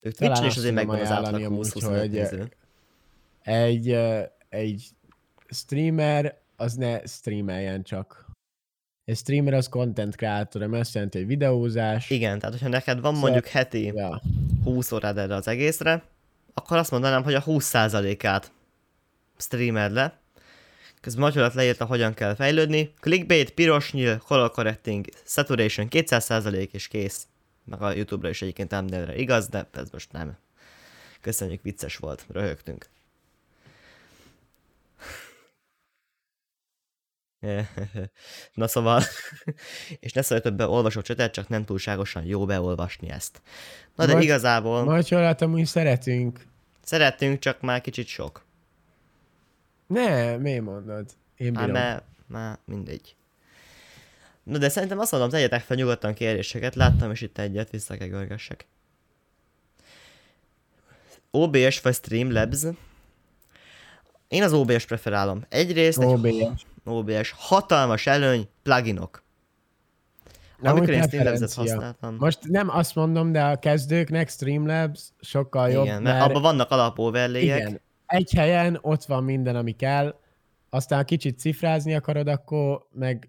[0.00, 2.48] Ők Twitch-en is azért megvan az átlag amúgy, 20-25 hogy, néző.
[3.42, 4.88] Egy, ö, egy
[5.48, 8.26] streamer az ne streameljen csak.
[9.04, 12.10] Egy streamer az content creator, ami azt jelenti, hogy videózás.
[12.10, 14.22] Igen, tehát hogyha neked van Szóval- mondjuk heti Ja.
[14.64, 16.02] 20 órád erre az egészre,
[16.54, 18.52] akkor azt mondanám, hogy a 20%-át
[19.36, 20.18] streamed le.
[21.04, 22.94] Közben Matyolat leírta, hogyan kell fejlődni.
[23.00, 27.26] Clickbait, piros nyíl, color correcting, saturation 200% és kész.
[27.64, 30.36] Meg a Youtube-ra is egyébként thumbnailre igaz, de ez most nem.
[31.20, 32.86] Köszönjük, vicces volt, röhögtünk.
[38.54, 39.02] Na szóval,
[40.00, 43.42] és ne szólj több beolvasó csetet, csak nem túlságosan jó beolvasni ezt.
[43.94, 46.40] Na de Vagy- igazából Macsolát amúgy szeretünk.
[46.82, 48.43] szeretünk, csak már kicsit sok.
[49.86, 51.06] Ne, miért mondod?
[51.36, 51.70] Én bírom.
[51.70, 53.16] már, már mindegy.
[54.42, 58.08] Na de szerintem azt mondom, tegyetek fel nyugodtan kérdéseket, láttam is itt egyet, vissza kell
[58.08, 58.66] görgessek.
[61.30, 62.62] OBS vagy Streamlabs?
[64.28, 65.44] Én az OBS preferálom.
[65.48, 66.66] Egyrészt egy OBS.
[66.84, 69.22] OBS hatalmas előny, pluginok.
[70.58, 75.84] Na, Amikor én Streamlabs-et használtam, Most nem azt mondom, de a kezdőknek Streamlabs sokkal jobb,
[75.84, 77.58] igen, mert mert abban vannak alap overlayek.
[77.58, 77.80] igen,
[78.14, 80.18] egy helyen ott van minden, ami kell,
[80.70, 83.28] aztán kicsit cifrázni akarod, akkor meg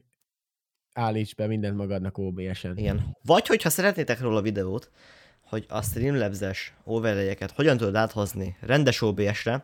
[0.93, 2.77] állíts be mindent magadnak OBS-en.
[2.77, 3.17] Igen.
[3.23, 4.89] Vagy hogyha szeretnétek róla videót,
[5.41, 9.63] hogy a Streamlabs-es overlayeket hogyan tudod áthozni rendes OBS-re,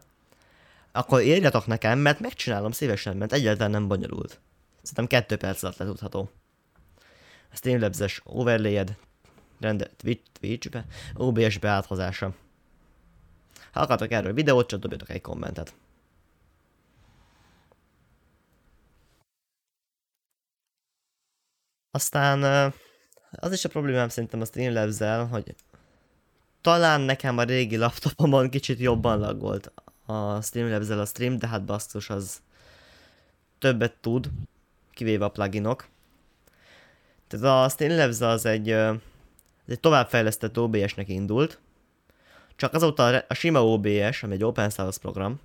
[0.92, 4.40] akkor írjatok nekem, mert megcsinálom szívesen, mert egyáltalán nem bonyolult.
[4.82, 6.30] Szerintem kettő perc alatt letudható.
[7.52, 8.96] A Streamlabs-es overlayed
[9.60, 12.34] rende, Twitch, Twitch-be, OBS beáthozása.
[13.72, 15.74] Ha akartok erről videót, csak dobjatok egy kommentet.
[21.92, 22.74] Aztán
[23.32, 25.56] az is a problémám szerintem a streamlabs hogy
[26.62, 29.72] talán nekem a régi laptopomon kicsit jobban lagolt
[30.06, 32.42] a streamlabs a stream, de hát basztus az
[33.60, 34.30] többet tud,
[34.92, 35.88] kivéve a pluginok.
[37.28, 41.60] Tehát a Streamlabs az egy, egy továbbfejlesztett OBS-nek indult,
[42.62, 45.40] csak azóta a sima OBS, ami egy open source program,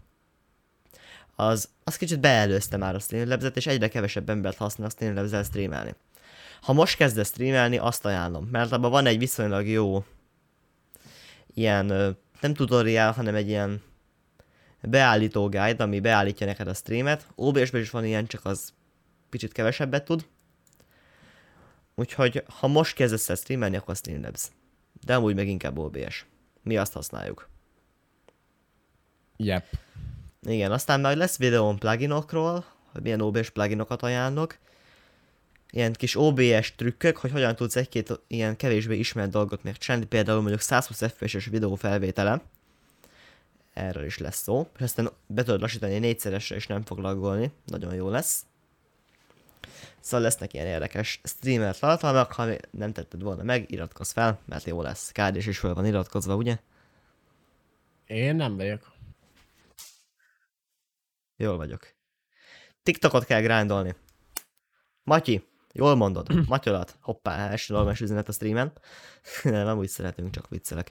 [1.36, 5.94] az, az kicsit beelőzte már a Streamlabs-et, és egyre kevesebb embert használ a Streamlabs-el streamelni.
[6.60, 10.04] Ha most kezdesz streamelni, azt ajánlom, mert abban van egy viszonylag jó
[11.54, 11.86] ilyen,
[12.40, 13.82] nem tutorial, hanem egy ilyen
[14.82, 17.26] beállító guide, ami beállítja neked a streamet.
[17.34, 18.72] OBS-ben is van ilyen, csak az
[19.30, 20.26] kicsit kevesebbet tud.
[21.94, 24.48] Úgyhogy ha most kezdesz el streamelni, akkor Streamlabs.
[25.04, 26.26] De amúgy meg inkább OBS.
[26.66, 27.48] Mi azt használjuk.
[29.36, 29.64] Yep.
[30.42, 34.58] Igen, aztán majd lesz videón pluginokról, hogy milyen OBS pluginokat ajánlok.
[35.70, 40.60] Ilyen kis OBS trükkök, hogy hogyan tudsz egy-két ilyen kevésbé ismert dolgot megcsinálni, például mondjuk
[40.60, 42.42] 120 FPS-es videó felvétele.
[43.72, 44.68] Erről is lesz szó.
[44.76, 47.52] És aztán be tudod lassítani négyszeresre, és nem fog laggolni.
[47.64, 48.44] Nagyon jó lesz.
[50.00, 54.82] Szóval lesznek ilyen érdekes streamer tartalmak, ha nem tetted volna meg, iratkozz fel, mert jó
[54.82, 55.12] lesz.
[55.12, 56.58] Kádés is fel van iratkozva, ugye?
[58.06, 58.92] Én nem vagyok.
[61.36, 61.94] Jól vagyok.
[62.82, 63.94] TikTokot kell grindolni.
[65.02, 66.28] Matyi, jól mondod.
[66.48, 66.96] Matyolat.
[67.00, 68.72] Hoppá, első normális üzenet a streamen.
[69.42, 70.90] nem, nem úgy szeretünk, csak viccelek.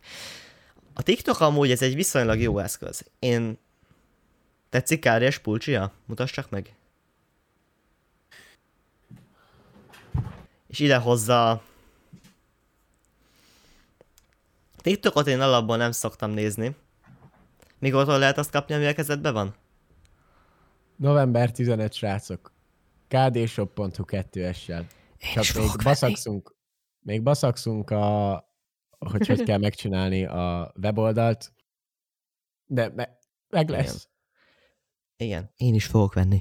[0.94, 3.06] A TikTok amúgy ez egy viszonylag jó eszköz.
[3.20, 3.58] Én...
[4.70, 5.92] Tetszik Káriás pulcsia?
[6.06, 6.76] Mutasd csak meg.
[10.76, 11.64] És ide hozza
[14.76, 16.76] TikTokot én alapból nem szoktam nézni.
[17.80, 19.56] Mikor lehet azt kapni, ami a kezedben van?
[20.96, 22.54] November 15, srácok.
[23.08, 24.86] kdshop.hu 2-essel.
[25.34, 26.56] Csak még baszakszunk,
[27.00, 28.34] még baszakszunk a,
[28.98, 31.54] hogy hogy kell megcsinálni a weboldalt,
[32.66, 33.18] de me,
[33.50, 34.10] meg lesz.
[35.18, 35.30] Igen.
[35.30, 36.40] Igen, én is fogok venni.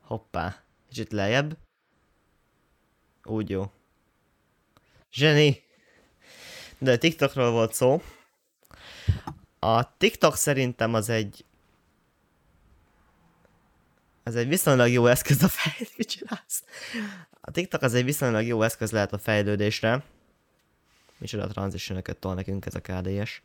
[0.00, 0.64] Hoppá.
[0.88, 1.64] Kicsit lejjebb.
[3.26, 3.70] Úgy jó.
[5.12, 5.62] Zseni!
[6.78, 8.02] De TikTokról volt szó.
[9.58, 11.44] A TikTok szerintem az egy
[14.22, 16.44] ez egy viszonylag jó eszköz a fejlődésre.
[17.40, 20.02] A TikTok az egy viszonylag jó eszköz lehet a fejlődésre.
[21.18, 23.42] Micsoda transition tol nekünk ez a KDS.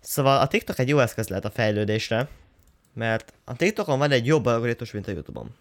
[0.00, 2.28] Szóval a TikTok egy jó eszköz lehet a fejlődésre,
[2.92, 5.54] mert a TikTokon van egy jobb algoritmus, mint a YouTube-on.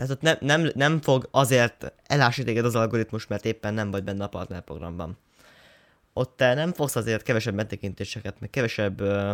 [0.00, 4.04] Tehát ott nem, nem, nem fog azért elásni téged az algoritmus, mert éppen nem vagy
[4.04, 5.18] benne a partnerprogramban.
[6.12, 9.32] Ott te nem fogsz azért kevesebb megtekintéseket, meg kevesebb uh,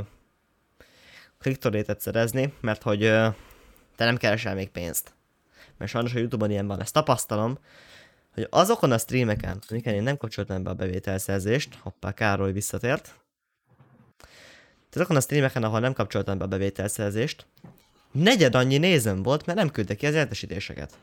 [1.39, 3.35] kliktorétet szerezni, mert hogy uh,
[3.97, 5.15] te nem keresel még pénzt.
[5.77, 7.59] Mert sajnos a Youtube-on ilyen van, ezt tapasztalom,
[8.35, 13.03] hogy azokon a streameken, amiken én nem kapcsoltam be a bevételszerzést, hoppá, Károly visszatért,
[14.91, 17.47] tehát azokon a streameken, ahol nem kapcsoltam be a bevételszerzést,
[18.17, 20.99] negyed annyi nézem volt, mert nem küldte ki az értesítéseket.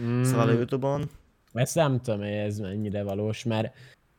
[0.00, 0.22] Mm.
[0.22, 1.10] Szóval a Youtube-on...
[1.52, 3.76] Ezt nem tudom, hogy ez mennyire valós, mert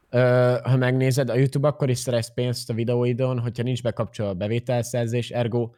[0.10, 4.36] ö, ha megnézed, a YouTube akkor is szerez pénzt a videóidon, hogyha nincs bekapcsolva a
[4.36, 5.70] bevételszerzés, ergo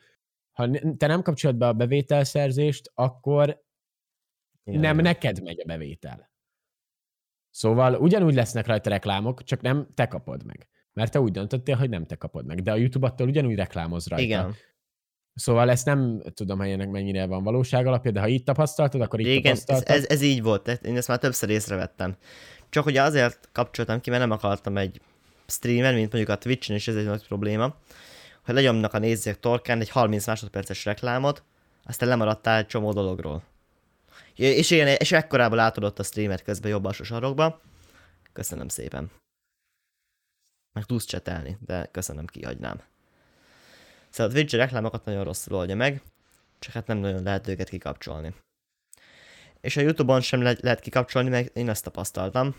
[0.52, 3.64] ha te nem kapcsolod be a bevételszerzést, akkor
[4.64, 4.80] Igen.
[4.80, 6.32] nem neked megy a bevétel.
[7.50, 10.68] Szóval ugyanúgy lesznek rajta reklámok, csak nem te kapod meg.
[10.94, 12.62] Mert te úgy döntöttél, hogy nem te kapod meg.
[12.62, 14.26] De a YouTube attól ugyanúgy reklámoz rajta.
[14.26, 14.56] Igen.
[15.34, 19.20] Szóval ezt nem tudom, hogy ennek mennyire van valóság alapja, de ha így tapasztaltad, akkor
[19.20, 19.96] így Igen, tapasztaltad.
[19.96, 22.16] Ez, ez, így volt, én ezt már többször észrevettem.
[22.70, 25.02] Csak ugye azért kapcsoltam ki, mert nem akartam egy
[25.48, 27.76] streamer, mint mondjuk a Twitch-en, és ez egy nagy probléma,
[28.46, 31.44] hogy lenyomnak a nézők torkán egy 30 másodperces reklámot,
[31.84, 33.44] aztán lemaradtál egy csomó dologról.
[34.36, 37.62] És, igen, és ekkorából látod ott a streamet közben jobb alsó sarokba.
[38.34, 39.12] Köszönöm szépen.
[40.74, 42.82] Meg tudsz csetelni, de köszönöm, kihagynám.
[44.10, 46.02] Szóval a Twitch reklámokat nagyon rosszul oldja meg,
[46.60, 48.34] csak hát nem nagyon lehet őket kikapcsolni.
[49.62, 52.56] És a Youtube-on sem le- lehet kikapcsolni, meg én ezt tapasztaltam.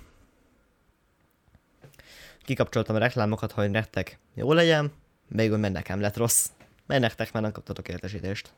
[2.42, 4.92] Kikapcsoltam a reklámokat, hogy nektek jó legyen,
[5.28, 6.46] még mert nekem lett rossz,
[6.86, 8.52] mert nektek már nem kaptatok értesítést.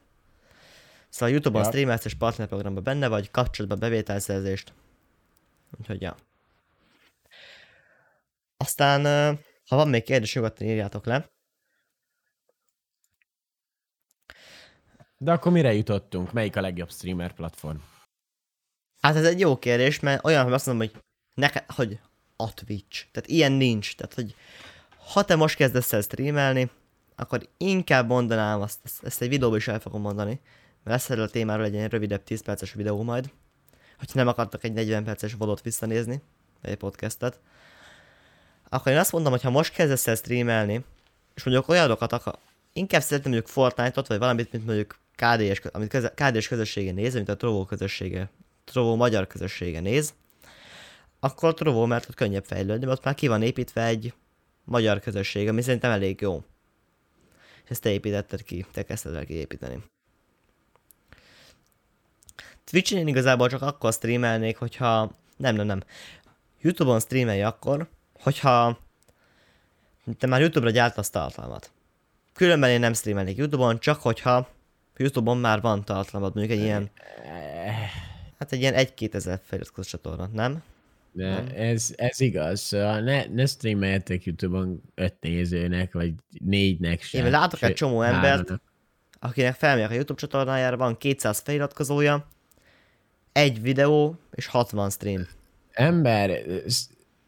[1.09, 1.69] Szóval a Youtube-on ja.
[1.69, 4.73] streamelsz és partnerprogramban benne vagy, kapcsolod be bevételszerzést.
[5.81, 6.17] Úgyhogy ja.
[8.57, 9.05] Aztán,
[9.67, 11.31] ha van még kérdés, nyugodtan írjátok le.
[15.23, 16.33] De akkor mire jutottunk?
[16.33, 17.77] Melyik a legjobb streamer platform?
[19.01, 21.03] Hát ez egy jó kérdés, mert olyan, hogy azt mondom, hogy,
[21.35, 21.99] neke, hogy
[22.37, 23.07] a Twitch.
[23.13, 23.97] Tehát ilyen nincs.
[23.97, 24.35] Tehát, hogy
[25.13, 26.71] ha te most kezdesz el streamelni,
[27.17, 30.41] akkor inkább mondanám azt, ezt, ezt egy videóban is el fogom mondani,
[30.83, 33.31] mert lesz erről a témáról egy ilyen rövidebb 10 perces videó majd,
[33.99, 36.23] hogyha nem akartak egy 40 perces vodot visszanézni,
[36.63, 37.41] egy podcastet,
[38.69, 40.85] akkor én azt mondom, hogy ha most kezdesz el streamelni,
[41.35, 42.39] és mondjuk olyanokat akar,
[42.73, 47.37] inkább szeretném mondjuk Fortnite-ot, vagy valamit, mint mondjuk KD-s, amit KD-s közössége néz, mint a
[47.37, 48.31] Trovo közössége,
[48.65, 50.15] Trovo magyar közössége néz,
[51.21, 54.15] akkor Trovo, mert ott könnyebb fejlődni, mert ott már ki van építve egy
[54.65, 56.43] magyar közösség, ami szerintem elég jó.
[57.65, 59.83] És ezt te építetted ki, te kezdted el kiépíteni.
[62.65, 65.19] Twitch-en én igazából csak akkor streamelnék, hogyha...
[65.37, 65.83] Nem, nem, nem.
[66.61, 68.79] Youtube-on streamelj akkor, hogyha
[70.19, 71.71] te már Youtube-ra gyártasz tartalmat.
[72.33, 74.49] Különben én nem streamelnék Youtube-on, csak hogyha
[74.97, 76.91] Youtube-on már van tartalmad, mondjuk egy ilyen...
[78.39, 80.63] Hát egy ilyen 1-2 ezer feliratkozó csatorna, nem?
[81.13, 82.61] De ez, ez igaz.
[82.61, 86.13] Szóval ne, ne streameljetek YouTube-on öt nézőnek, vagy
[86.45, 87.25] négynek sem.
[87.25, 88.63] Én látok egy csomó embert, háromnak.
[89.21, 92.27] akinek felmegyek a YouTube csatornájára, van 200 feliratkozója,
[93.33, 95.27] egy videó és 60 stream.
[95.71, 96.43] Ember,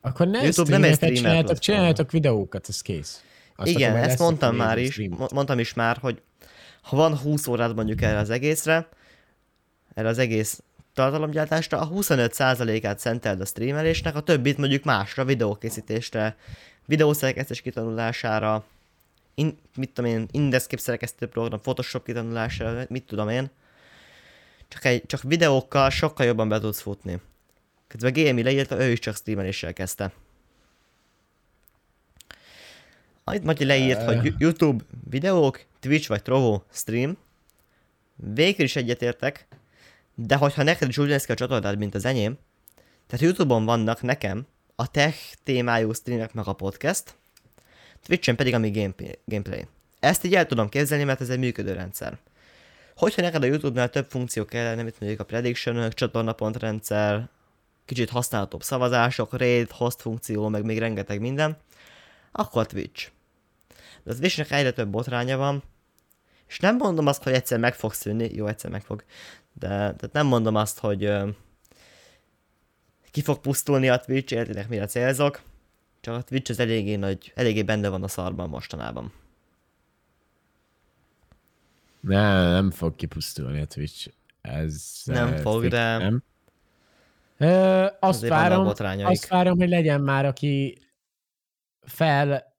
[0.00, 3.22] akkor ne YouTube nem egy streamer videókat, ez kész.
[3.56, 5.18] Azt Igen, ezt mondtam már is, streamet.
[5.18, 6.22] mo- mondtam is már, hogy
[6.84, 8.88] ha van 20 órád mondjuk erre az egészre,
[9.94, 10.62] erre az egész
[10.94, 16.36] tartalomgyártásra, a 25%-át szenteld a streamelésnek, a többit mondjuk másra, videókészítésre,
[16.86, 18.64] videószerkesztés kitanulására,
[19.34, 23.50] in, mit tudom én, Indescape szerkesztő program, Photoshop kitanulására, mit tudom én.
[24.68, 27.20] Csak, egy, csak videókkal sokkal jobban be tudsz futni.
[27.86, 30.12] Közben GMI leírta, ő is csak streameléssel kezdte.
[33.24, 37.16] Amit Matyi leírt, hogy Yu- YouTube videók, Twitch vagy Trovo stream.
[38.16, 39.46] Végül is egyetértek,
[40.14, 42.38] de hogyha neked is ki a csatornád, mint az enyém,
[43.06, 47.14] tehát Youtube-on vannak nekem a tech témájú streamek meg a podcast,
[48.02, 49.66] Twitch-en pedig ami gameplay- gameplay.
[50.00, 52.18] Ezt így el tudom képzelni, mert ez egy működő rendszer.
[52.96, 57.28] Hogyha neked a YouTube-nál több funkció kellene, mint mondjuk a prediction csatornapontrendszer,
[57.84, 61.56] kicsit használhatóbb szavazások, raid, host funkció, meg még rengeteg minden,
[62.32, 63.10] akkor Twitch.
[64.02, 65.62] De az Twitchnek egyre több botránya van,
[66.48, 69.04] és nem mondom azt, hogy egyszer meg fog szűnni, jó, egyszer meg fog,
[69.52, 71.28] de tehát nem mondom azt, hogy ö,
[73.10, 75.42] ki fog pusztulni a Twitch, értitek mire célzok,
[76.00, 79.12] csak a Twitch az eléggé nagy, eléggé benne van a szarban mostanában.
[82.00, 84.08] Nem, nem fog kipusztulni a Twitch.
[84.40, 86.22] Ez Nem eh, fog, de- Nem.
[87.36, 90.78] Ö, azt, Azért várom, azt várom, hogy legyen már, aki
[91.80, 92.54] fel...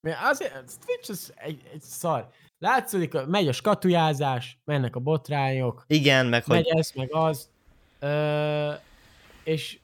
[0.00, 2.28] Mert Azért, a Twitch az egy, egy szar.
[2.58, 7.48] Látszik, hogy megy a skatujázás, mennek a botrányok, Igen, meg hogy megy ez, meg az.
[7.98, 8.72] Ö,
[9.44, 9.78] és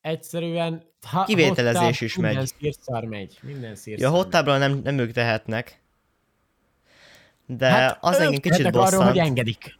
[0.00, 0.84] egyszerűen...
[1.06, 2.52] Ha, Kivételezés hottab, is minden megy.
[2.60, 3.38] szírszar megy.
[3.42, 4.20] Minden szírszar Ja, megy.
[4.22, 5.80] hottábról nem, nem ők tehetnek.
[7.46, 9.26] De Hát, az engem kicsit tehetnek arról, hogy bosszant.
[9.28, 9.78] engedik.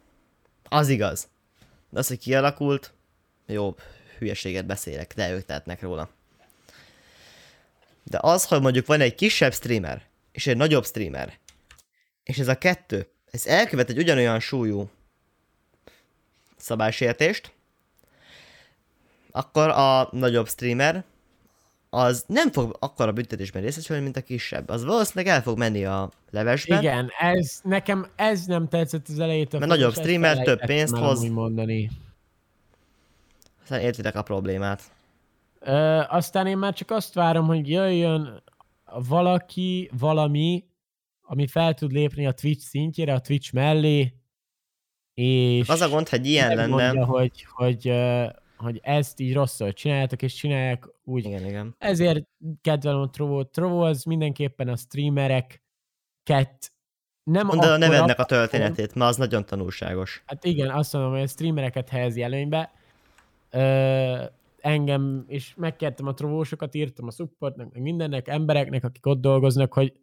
[0.69, 1.27] Az igaz.
[1.89, 2.93] De az, hogy kialakult,
[3.45, 3.75] jó,
[4.19, 6.09] hülyeséget beszélek, de ők tehetnek róla.
[8.03, 11.33] De az, hogy mondjuk van egy kisebb streamer, és egy nagyobb streamer,
[12.27, 14.89] és ez a kettő, ez elkövet egy ugyanolyan súlyú
[16.55, 17.51] szabálysértést,
[19.31, 21.03] akkor a nagyobb streamer
[21.89, 24.69] az nem fog akkora büntetésben részesülni, mint a kisebb.
[24.69, 29.59] Az valószínűleg el fog menni a levesbe, Igen, ez, nekem ez nem tetszett az elejétől.
[29.59, 31.23] Mert nagyobb streamer több pénzt hoz.
[31.29, 31.89] mondani.
[33.61, 34.81] aztán értitek a problémát.
[35.59, 38.43] Ö, aztán én már csak azt várom, hogy jöjjön
[39.07, 40.66] valaki, valami,
[41.29, 44.13] ami fel tud lépni a Twitch szintjére, a Twitch mellé,
[45.13, 46.99] és Az a gond, hogy ilyen lenne.
[46.99, 48.25] hogy, hogy, ö,
[48.57, 51.25] hogy ezt így rosszul csináltak, és csinálják úgy.
[51.25, 51.75] Igen, igen.
[51.77, 52.27] Ezért
[52.61, 53.43] kedvelem a Trovo.
[53.43, 56.71] Trovo az mindenképpen a streamereket
[57.23, 60.23] nem Mondd a nevednek a történetét, mert az nagyon tanulságos.
[60.25, 62.71] Hát igen, azt mondom, hogy a streamereket helyezi előnybe.
[63.49, 64.23] Ö,
[64.57, 69.93] engem is megkértem a trovósokat, írtam a supportnak, meg mindennek, embereknek, akik ott dolgoznak, hogy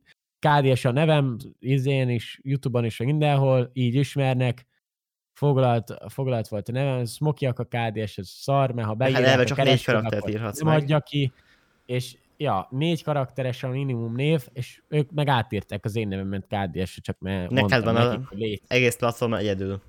[0.49, 4.67] KDS a nevem, izén is, Youtube-on is, mindenhol, így ismernek.
[5.33, 9.45] Foglalt, foglalt volt a nevem, Smokiak a KDS, ez szar, mert ha beírják eleve a
[9.45, 10.83] csak négy karaktert írhatsz nem meg.
[10.83, 11.33] adja ki,
[11.87, 17.01] és ja, négy karakteres a minimum név, és ők meg átírták az én nevemet KDS-re,
[17.03, 19.81] csak mert Neked van a- nekik, hogy légy Egész platformon egyedül.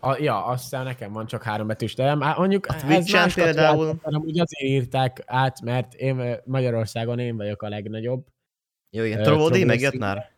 [0.00, 2.34] a, ja, aztán nekem van csak három betűs nevem.
[2.36, 7.62] Mondjuk A ez más például- hanem úgy azért írták át, mert én Magyarországon én vagyok
[7.62, 8.26] a legnagyobb.
[8.94, 9.22] Jó, igen.
[9.22, 10.30] Trovódi megjött már?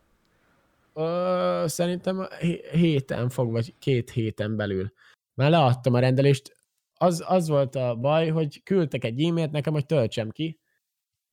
[0.93, 4.93] Ö, szerintem hé- héten fog, vagy két héten belül.
[5.33, 6.57] Már leadtam a rendelést.
[6.93, 10.59] Az, az volt a baj, hogy küldtek egy e-mailt nekem, hogy töltsem ki,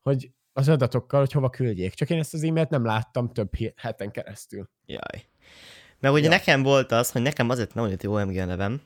[0.00, 1.94] hogy az adatokkal, hogy hova küldjék.
[1.94, 4.70] Csak én ezt az e-mailt nem láttam több heten keresztül.
[4.86, 5.24] Jaj.
[6.00, 6.30] Mert ugye ja.
[6.30, 8.80] nekem volt az, hogy nekem azért Neonity OMG a nevem,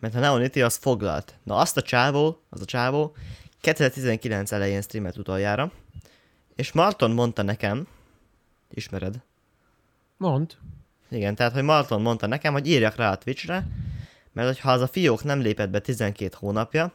[0.00, 1.34] mert a Neonity az foglalt.
[1.42, 3.16] Na azt a csávó, az a csávó
[3.60, 5.72] 2019 elején streamet utoljára,
[6.54, 7.86] és Marton mondta nekem,
[8.70, 9.22] ismered?
[10.16, 10.56] Mond.
[11.10, 13.66] Igen, tehát, hogy Marton mondta nekem, hogy írjak rá a Twitchre,
[14.32, 16.92] mert hogyha az a fiók nem lépett be 12 hónapja,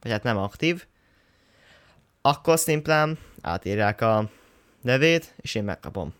[0.00, 0.86] vagy hát nem aktív,
[2.20, 4.30] akkor szimplán átírják a
[4.80, 6.14] nevét, és én megkapom.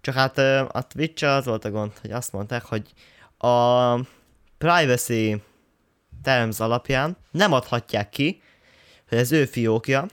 [0.00, 0.38] Csak hát
[0.72, 2.92] a twitch az volt a gond, hogy azt mondták, hogy
[3.38, 3.94] a
[4.58, 5.42] privacy
[6.22, 8.42] terms alapján nem adhatják ki,
[9.08, 10.06] hogy az ő fiókja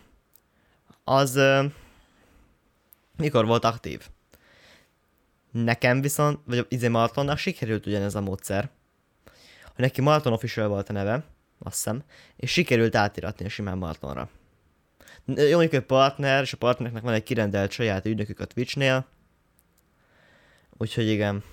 [1.11, 1.39] az
[3.17, 4.07] mikor volt aktív.
[5.51, 8.69] Nekem viszont, vagy izé Martonnak sikerült ugyanez a módszer,
[9.63, 11.23] hogy neki Marton Official volt a neve,
[11.59, 12.03] azt hiszem,
[12.35, 14.29] és sikerült átiratni a simán Martonra.
[15.25, 19.05] Jó, mondjuk partner, és a partnernek van egy kirendelt saját ügynökük a Twitchnél,
[20.77, 21.43] úgyhogy igen.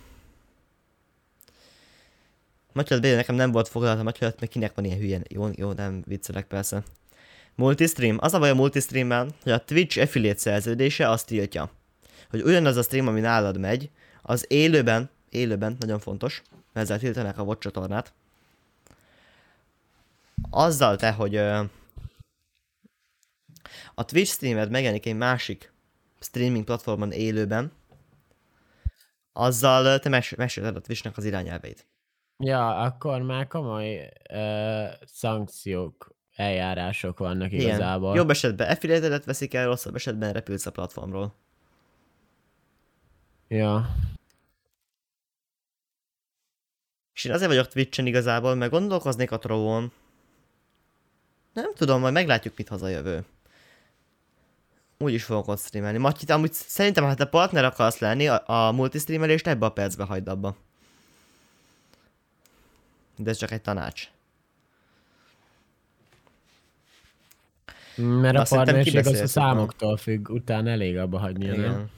[2.73, 5.25] Matyalat B nekem nem volt foglalt a Matyalat, meg kinek van ilyen hülyen.
[5.29, 6.83] Jó, jó, nem viccelek persze.
[7.59, 8.17] Multistream.
[8.21, 11.71] Az a baj a multistreamben, hogy a Twitch affiliate szerződése azt tiltja,
[12.31, 13.91] hogy ugyanaz a stream, ami nálad megy,
[14.23, 16.43] az élőben, élőben, nagyon fontos,
[16.73, 18.13] mert ezzel tiltanak a VOD csatornát,
[20.51, 21.63] azzal te, hogy ö,
[23.95, 25.73] a Twitch streamed megjelenik egy másik
[26.21, 27.73] streaming platformon élőben,
[29.33, 31.87] azzal te mes- mesélted a Twitchnek az irányelveit.
[32.45, 37.67] Ja, akkor már komoly ö, szankciók, eljárások vannak Igen.
[37.67, 38.17] igazából.
[38.17, 41.35] Jobb esetben affiliate veszik el, rosszabb esetben repülsz a platformról.
[43.49, 43.95] Ja.
[47.15, 49.93] És én azért vagyok Twitch-en igazából, mert gondolkoznék a trovón.
[51.53, 53.25] Nem tudom, majd meglátjuk, mit hazajövő.
[54.99, 55.99] Úgy is fogok ott streamelni.
[55.99, 60.29] Matyi, amúgy szerintem, ha te partner akarsz lenni, a, a multistreamelést ebbe a percbe hagyd
[60.29, 60.57] abba.
[63.17, 64.11] De ez csak egy tanács.
[67.99, 71.61] Mert a partnerség az a számoktól függ, utána elég abba hagyni, igen.
[71.61, 71.91] nem?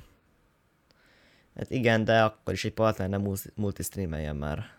[1.57, 4.71] Hát igen, de akkor is egy partner nem multistreameljen már.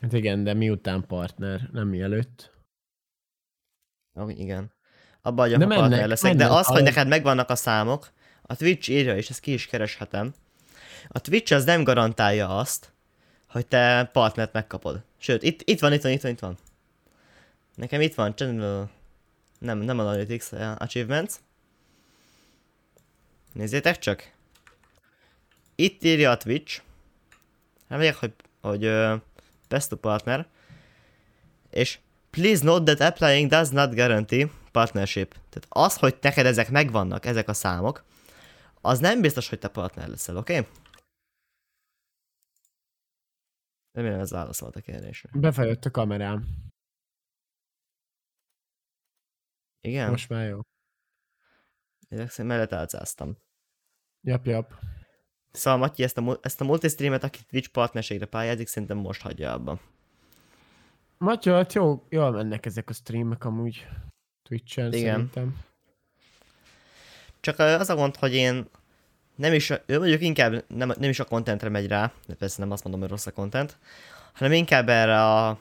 [0.00, 2.52] Hát igen, de miután partner, nem mielőtt.
[4.14, 4.72] Oh, igen.
[5.22, 6.32] Abba hagyom, de mennek, partner leszek.
[6.32, 8.12] Mennek, de az, hogy neked megvannak a számok,
[8.42, 10.34] a Twitch írja, és ezt ki is kereshetem.
[11.08, 12.92] A Twitch az nem garantálja azt,
[13.48, 15.02] hogy te partnert megkapod.
[15.18, 16.58] Sőt, itt, itt van, itt van, itt van, itt van.
[17.74, 18.90] Nekem itt van, channel,
[19.58, 21.34] nem, nem Analytics Achievements.
[23.52, 24.32] Nézzétek csak.
[25.74, 26.82] Itt írja a Twitch.
[27.88, 29.20] Reméljük, hogy, hogy uh,
[29.68, 30.46] best to partner.
[31.70, 31.98] És
[32.30, 35.34] please note that applying does not guarantee partnership.
[35.50, 38.04] Tehát az, hogy neked ezek megvannak, ezek a számok,
[38.80, 40.58] az nem biztos, hogy te partner leszel, oké?
[40.58, 40.70] Okay?
[43.92, 45.28] Remélem ez válaszolt a kérdésre.
[45.32, 46.46] Befejött a kamerám.
[49.84, 50.10] Igen?
[50.10, 50.60] Most már jó.
[52.08, 53.36] Ezek mellett álcáztam.
[54.20, 54.72] Jap, jap.
[55.50, 59.80] Szóval Matyi ezt a, ezt a multistreamet, aki Twitch partnerségre pályázik, szerintem most hagyja abba.
[61.18, 63.86] Matyi, hát jó, jól mennek ezek a streamek amúgy.
[64.42, 65.14] Twitch-en Igen.
[65.14, 65.56] szerintem.
[67.40, 68.68] Csak az a gond, hogy én
[69.34, 72.82] nem is, ő mondjuk inkább nem, nem is a contentre megy rá, persze nem azt
[72.82, 73.78] mondom, hogy rossz a content,
[74.34, 75.58] hanem inkább erre a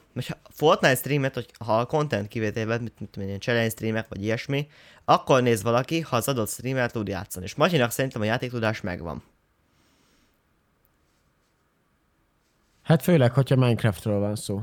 [0.49, 4.67] Fortnite streamet, hogy ha a content kivételével, mint, mint, mint ilyen challenge streamek, vagy ilyesmi,
[5.05, 7.45] akkor néz valaki, ha az adott streamer tud játszani.
[7.45, 9.23] És Matyinak szerintem a játéktudás megvan.
[12.81, 14.61] Hát főleg, hogyha Minecraftról van szó.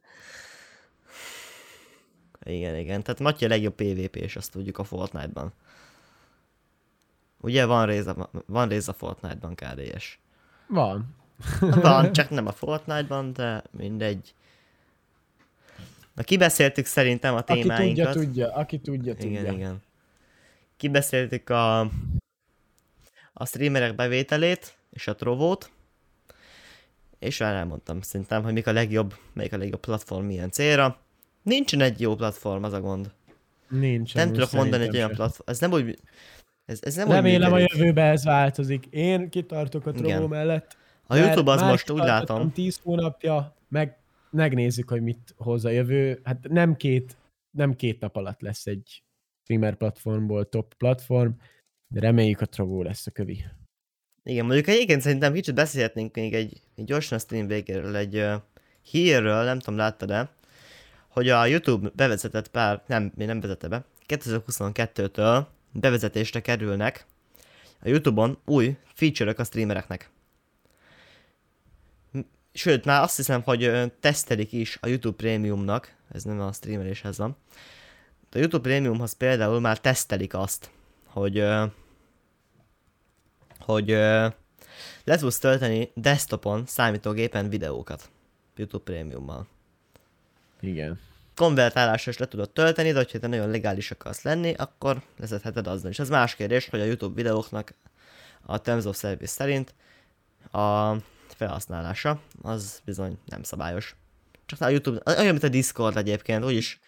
[2.44, 3.02] igen, igen.
[3.02, 5.52] Tehát Matyi a legjobb PvP, és azt tudjuk a Fortnite-ban.
[7.40, 10.18] Ugye van rész a, van rész a Fortnite-ban KDS?
[10.66, 11.16] Van.
[11.82, 14.34] Van, csak nem a Fortnite-ban, de mindegy.
[16.14, 18.06] Na kibeszéltük szerintem a témáinkat.
[18.06, 18.52] Aki tudja, tudja.
[18.54, 19.40] Aki tudja, tudja.
[19.40, 19.82] Igen, igen.
[20.76, 21.80] Kibeszéltük a,
[23.32, 25.70] a streamerek bevételét és a trovót.
[27.18, 31.00] És már elmondtam szerintem, hogy mik a legjobb, melyik a legjobb platform milyen célra.
[31.42, 33.10] Nincsen egy jó platform, az a gond.
[33.68, 34.14] Nincs.
[34.14, 35.50] Nem tudok mondani egy olyan platform.
[35.50, 35.98] Ez nem úgy,
[36.66, 38.86] ez, ez nem Remélem a jövőben ez változik.
[38.90, 40.76] Én kitartok a Trovo mellett.
[41.10, 42.52] A YouTube az most úgy látom.
[42.52, 43.96] 10 hónapja, meg
[44.30, 46.20] megnézzük, hogy mit hoz a jövő.
[46.24, 47.16] Hát nem két,
[47.50, 49.02] nem két nap alatt lesz egy
[49.42, 51.30] streamer platformból top platform,
[51.94, 53.44] de reméljük a Trovo lesz a kövi.
[54.22, 58.34] Igen, mondjuk egyébként szerintem kicsit beszélhetnénk még egy, egy gyorsan a stream végéről, egy uh,
[58.82, 60.30] hírről, nem tudom, láttad-e,
[61.08, 67.06] hogy a YouTube bevezetett pár, nem, még nem vezette be, 2022-től bevezetésre kerülnek
[67.80, 70.10] a YouTube-on új feature-ök a streamereknek.
[72.58, 77.36] Sőt, már azt hiszem, hogy tesztelik is a YouTube Premiumnak, ez nem a streameléshez van.
[78.30, 80.70] De a YouTube Premiumhoz például már tesztelik azt,
[81.06, 81.44] hogy
[83.60, 83.88] hogy
[85.04, 88.10] le tudsz tölteni desktopon, számítógépen videókat
[88.56, 89.46] YouTube Premiummal.
[90.60, 91.00] Igen.
[91.34, 95.90] Konvertálásra is le tudod tölteni, de hogyha te nagyon legális akarsz lenni, akkor lezetheted azzal.
[95.90, 97.74] És ez más kérdés, hogy a YouTube videóknak
[98.42, 99.74] a Terms of Service szerint
[100.50, 100.96] a
[101.32, 103.96] felhasználása az bizony nem szabályos.
[104.46, 106.80] Csak a YouTube, olyan, mint a Discord egyébként, úgyis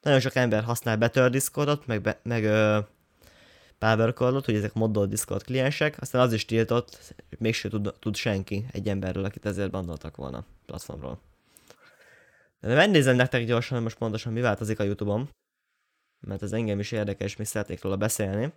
[0.00, 2.78] nagyon sok ember használ Better Discordot, meg, be, meg ö,
[3.78, 8.88] Powercordot, hogy ezek moddol Discord kliensek, aztán az is tiltott, mégse tud, tud senki egy
[8.88, 11.20] emberről, akit ezért bandoltak volna platformról.
[12.60, 15.30] De megnézem nektek gyorsan, hogy most pontosan mi változik a Youtube-on,
[16.20, 18.52] mert ez engem is érdekel, és még szeretnék róla beszélni.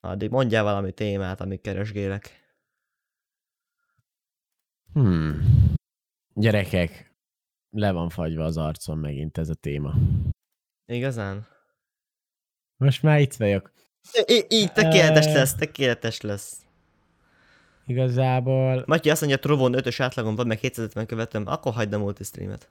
[0.00, 2.54] Addig mondjál valami témát, amit keresgélek.
[4.92, 5.42] Hmm.
[6.34, 7.14] Gyerekek,
[7.70, 9.94] le van fagyva az arcom megint ez a téma.
[10.86, 11.46] Igazán?
[12.76, 13.72] Most már itt vagyok.
[14.26, 16.66] Í- így tökéletes lesz, tökéletes lesz.
[17.86, 18.82] Igazából...
[18.86, 22.68] Matyi azt mondja, Trovon 5-ös átlagon van, meg 750 követem, akkor hagyd a multistreamet.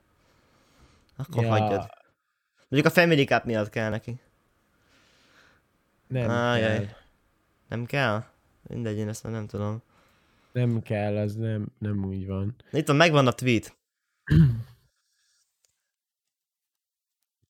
[1.16, 1.48] Akkor ja.
[1.48, 1.90] hagyjad.
[2.68, 4.20] Mondjuk a Family Cup miatt kell neki.
[6.06, 6.74] Nem ah, kell.
[6.74, 6.96] Jaj.
[7.68, 8.24] Nem kell?
[8.68, 9.82] Mindegy, én ezt már nem tudom.
[10.52, 12.56] Nem kell, az nem, nem úgy van.
[12.72, 13.76] Itt van, megvan a tweet.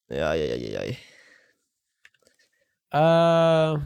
[0.06, 0.96] jaj, jaj, jaj, jaj.
[2.90, 3.82] Uh,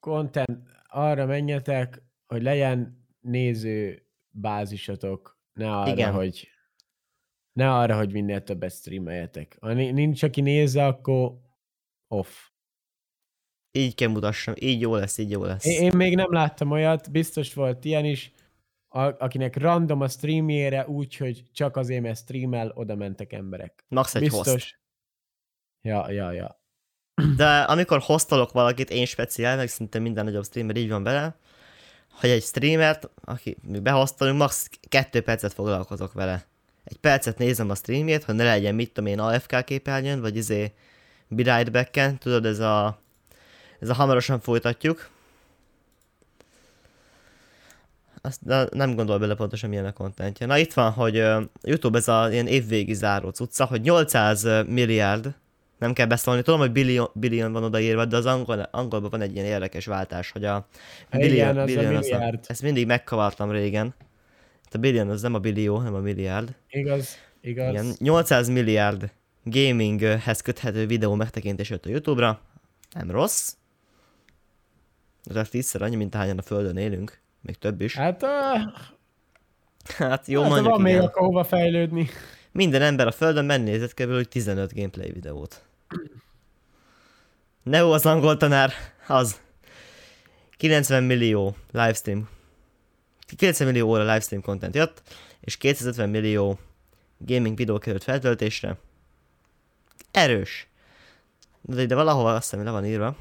[0.00, 6.12] content, arra menjetek, hogy legyen néző bázisatok, ne arra, Igen.
[6.12, 6.48] hogy
[7.52, 9.56] ne arra, hogy minél többet streameljetek.
[9.60, 11.40] Ha nincs, aki nézze, akkor
[12.08, 12.49] off.
[13.72, 15.64] Így kell mutassam, így jó lesz, így jó lesz.
[15.64, 18.32] Én, én még nem láttam olyat, biztos volt ilyen is,
[18.88, 23.84] a, akinek random a streamjére úgy, hogy csak azért, mert streamel, oda mentek emberek.
[23.88, 24.46] Max egy biztos.
[24.46, 24.80] Host.
[25.82, 26.60] Ja, ja, ja.
[27.36, 31.36] De amikor hostolok valakit, én speciál, meg szinte minden nagyobb streamer így van vele,
[32.20, 34.68] hogy egy streamert, aki mi behoztalunk, max.
[34.88, 36.46] kettő percet foglalkozok vele.
[36.84, 40.72] Egy percet nézem a streamjét, hogy ne legyen mit tudom én AFK képernyőn, vagy izé
[41.28, 43.02] be back tudod, ez a,
[43.80, 45.10] ez a hamarosan folytatjuk.
[48.22, 50.46] Azt de nem gondol bele pontosan milyen a kontentje.
[50.46, 55.34] Na itt van, hogy uh, YouTube ez a ilyen évvégi záró cucca, hogy 800 milliárd
[55.78, 56.42] nem kell beszólni.
[56.42, 60.30] Tudom, hogy billion, billion van odaírva, de az angol, angolban van egy ilyen érdekes váltás,
[60.30, 60.68] hogy a
[61.10, 63.94] billion, Igen, az billion a az a, ezt mindig megkavartam régen.
[64.72, 66.54] A billion az nem a billió, hanem a milliárd.
[66.68, 67.70] Igaz, igaz.
[67.70, 69.10] Igen, 800 milliárd
[69.44, 72.40] gaminghez köthető videó megtekintés jött a Youtube-ra.
[72.94, 73.54] Nem rossz.
[75.24, 77.20] Ez tízszer annyi, mint ahányan a Földön élünk.
[77.40, 77.96] Még több is.
[77.96, 78.28] Hát, uh...
[79.96, 80.98] hát jó hát, mondjuk, van igen.
[80.98, 82.08] még akkor hova fejlődni.
[82.52, 84.28] Minden ember a Földön megnézett kb.
[84.28, 85.64] 15 gameplay videót.
[87.62, 88.72] Neo az angol tanár,
[89.06, 89.40] az.
[90.56, 92.28] 90 millió livestream.
[93.36, 95.02] 90 millió óra livestream content jött,
[95.40, 96.58] és 250 millió
[97.18, 98.78] gaming videó került feltöltésre.
[100.10, 100.68] Erős.
[101.60, 103.16] De ide valahol azt hiszem, le van írva,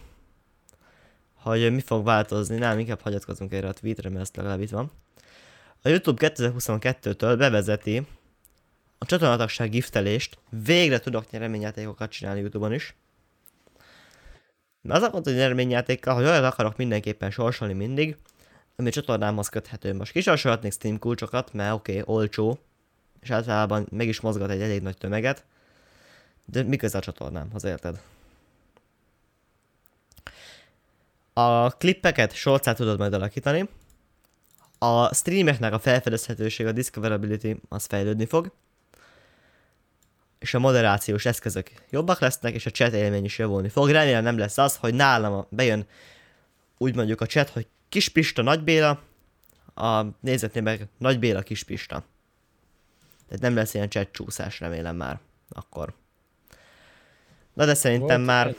[1.42, 2.58] hogy mi fog változni.
[2.58, 4.92] Nem, inkább hagyatkozunk erre a tweetre, mert ezt legalább itt van.
[5.82, 8.08] A YouTube 2022-től bevezeti
[8.98, 12.96] a csatornatagság giftelést, végre tudok nyereményjátékokat csinálni Youtube-on is.
[14.82, 18.18] Mert az a pont, hogy nyereményjátékkal, hogy olyat akarok mindenképpen sorsolni mindig,
[18.76, 19.94] ami csatornámhoz köthető.
[19.94, 22.60] Most kisorsolhatnék Steam kulcsokat, mert oké, okay, olcsó,
[23.20, 25.46] és általában meg is mozgat egy elég nagy tömeget,
[26.46, 28.02] de mi köze a csatornámhoz, érted?
[31.40, 33.70] A klippeket shortsát tudod majd alakítani,
[34.78, 38.52] a streameknek a felfedezhetőség, a discoverability az fejlődni fog,
[40.40, 43.90] és a moderációs eszközök jobbak lesznek, és a chat élmény is javulni fog.
[43.90, 45.88] Remélem nem lesz az, hogy nálam bejön
[46.78, 49.02] úgy mondjuk a chat, hogy Kis Pista, Nagy Béla,
[49.76, 52.04] a nézetnél meg Nagy Béla, Kis Pista.
[53.28, 55.20] Tehát nem lesz ilyen chat csúszás, remélem már
[55.50, 55.94] akkor.
[57.54, 58.56] Na de szerintem Volt, már...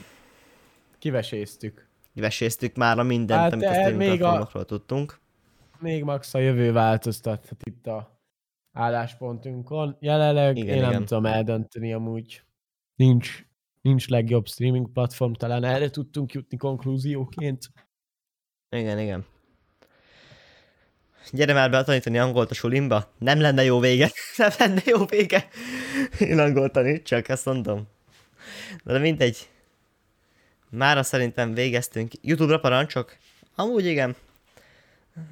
[0.99, 1.89] Kiveséztük.
[2.14, 4.64] Kiveséztük már a mindent, hát, amit a streaming a...
[4.64, 5.20] tudtunk.
[5.78, 8.20] Még max a jövő változtathat itt a
[8.72, 9.96] álláspontunkon.
[10.00, 11.04] Jelenleg igen, én nem igen.
[11.04, 12.42] tudom eldönteni amúgy.
[12.94, 13.46] Nincs,
[13.80, 17.70] nincs legjobb streaming platform, talán erre tudtunk jutni konklúzióként.
[18.76, 19.26] Igen, igen.
[21.32, 23.12] Gyere már be tanítani angolt a sulimba.
[23.18, 24.11] Nem lenne jó vége.
[24.36, 25.48] Nem lenne jó vége.
[26.18, 27.88] Én angolt tanít, csak ezt mondom.
[28.84, 29.48] De mindegy.
[30.71, 32.12] Mára szerintem végeztünk.
[32.21, 33.16] Youtube-ra parancsok?
[33.55, 34.16] Amúgy igen.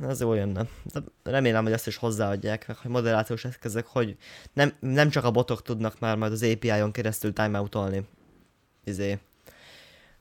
[0.01, 0.66] Az jó jönne.
[0.93, 4.16] De remélem, hogy ezt is hozzáadják, meg hogy moderációs eszközök, hogy
[4.53, 8.07] nem, nem csak a botok tudnak már majd az API-on keresztül timeoutolni.
[8.84, 9.18] Izé.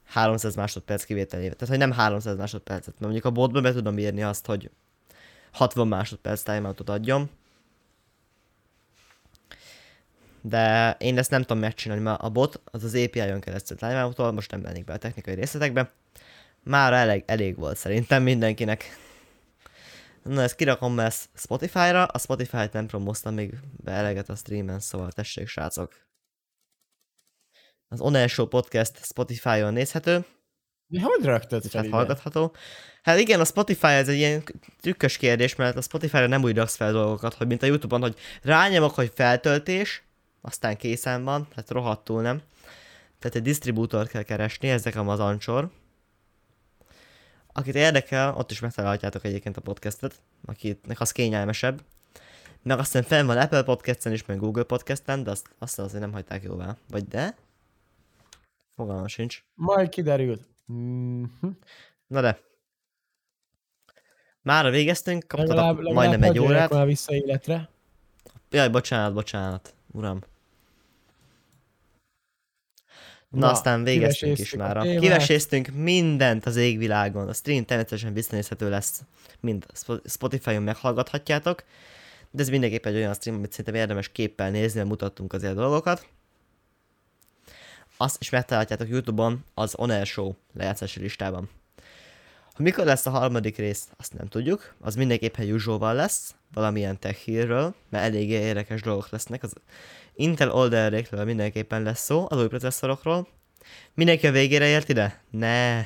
[0.06, 1.56] 300 másodperc kivételével.
[1.56, 4.70] Tehát, hogy nem 300 másodpercet, mert mondjuk a botban be tudom írni azt, hogy
[5.52, 7.30] 60 másodperc timeoutot adjon.
[10.48, 14.52] De én ezt nem tudom megcsinálni, mert a bot az az API-on keresztül timeoutol, most
[14.52, 15.92] nem mennék be a technikai részletekbe.
[16.64, 18.98] Már elég, elég volt szerintem mindenkinek.
[20.24, 25.12] Na, ezt kirakom ezt Spotify-ra, a Spotify-t nem promóztam még be eleget a streamen, szóval
[25.12, 25.94] tessék srácok.
[27.88, 30.26] Az On Show podcast Spotify-on nézhető.
[30.88, 32.56] Mi hogy raktad fel Hát hallgatható.
[33.02, 34.44] Hát igen, a Spotify ez egy ilyen
[34.82, 38.16] trükkös kérdés, mert a Spotify-ra nem úgy raksz fel dolgokat, hogy mint a Youtube-on, hogy
[38.42, 40.07] rányomok, hogy feltöltés,
[40.48, 42.42] aztán készen van, hát rohadtul nem.
[43.20, 45.72] Tehát egy disztribútort kell keresni, ezek a mazancsor.
[47.54, 51.82] Akit érdekel, ott is megtalálhatjátok egyébként a podcastet, akinek az kényelmesebb.
[52.62, 56.12] Meg aztán fenn van Apple Podcast-en is, meg Google Podcast-en, de azt, azt azért nem
[56.12, 56.78] hagyták jóvá.
[56.90, 57.36] Vagy de?
[58.76, 59.44] Fogalmam sincs.
[59.54, 60.40] Majd kiderül.
[60.66, 61.48] Mhm.
[62.08, 62.40] Na de.
[64.42, 66.70] Mára végeztünk, kaptatok Legalább, legalább majdnem egy órát.
[66.70, 67.70] már vissza életre.
[68.50, 70.22] Jaj, bocsánat, bocsánat, uram.
[73.30, 75.00] Na, Na, aztán végeztünk is már.
[75.00, 77.28] Kiveséztünk mindent az égvilágon.
[77.28, 79.02] A stream természetesen visszanézhető lesz,
[79.40, 81.64] mind Spo- Spotify-on meghallgathatjátok.
[82.32, 86.08] De ez mindenképp egy olyan stream, amit szerintem érdemes képpel nézni, mert mutattunk azért dolgokat.
[87.98, 91.50] Azt is megtalálhatjátok Youtube-on az On Air Show lejátszási listában.
[92.54, 94.76] Hogy mikor lesz a harmadik rész, azt nem tudjuk.
[94.80, 99.44] Az mindenképpen usual lesz, valamilyen tech hírről, mert eléggé érdekes dolgok lesznek.
[99.44, 99.54] Az
[100.20, 103.28] Intel oldalékről mindenképpen lesz szó, az új processzorokról.
[103.94, 105.24] Mindenki a végére ért ide?
[105.30, 105.86] Ne.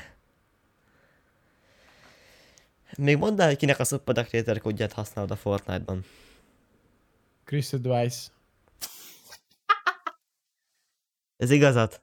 [2.97, 6.05] Még mondd el, hogy kinek a Subpadak Creator kódját használod a Fortnite-ban.
[7.43, 8.29] Chris Advice.
[11.37, 12.01] Ez igazat?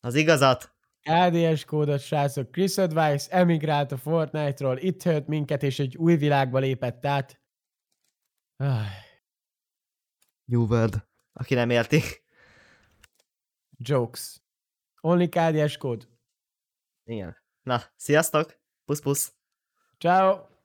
[0.00, 0.74] Az igazat?
[1.02, 2.50] ADS kódot, srácok.
[2.50, 7.40] Chris Advice emigrált a Fortnite-ról, itt hőtt minket, és egy új világba lépett át.
[8.56, 8.86] Ah,
[10.44, 11.06] New World.
[11.38, 12.02] Aki nem érti.
[13.78, 14.40] jokes.
[15.00, 16.08] Only KDS kód.
[17.04, 17.36] Igen.
[17.62, 18.60] Na, sziasztok!
[18.84, 19.34] Pusz pusz!
[19.98, 20.55] Ciao.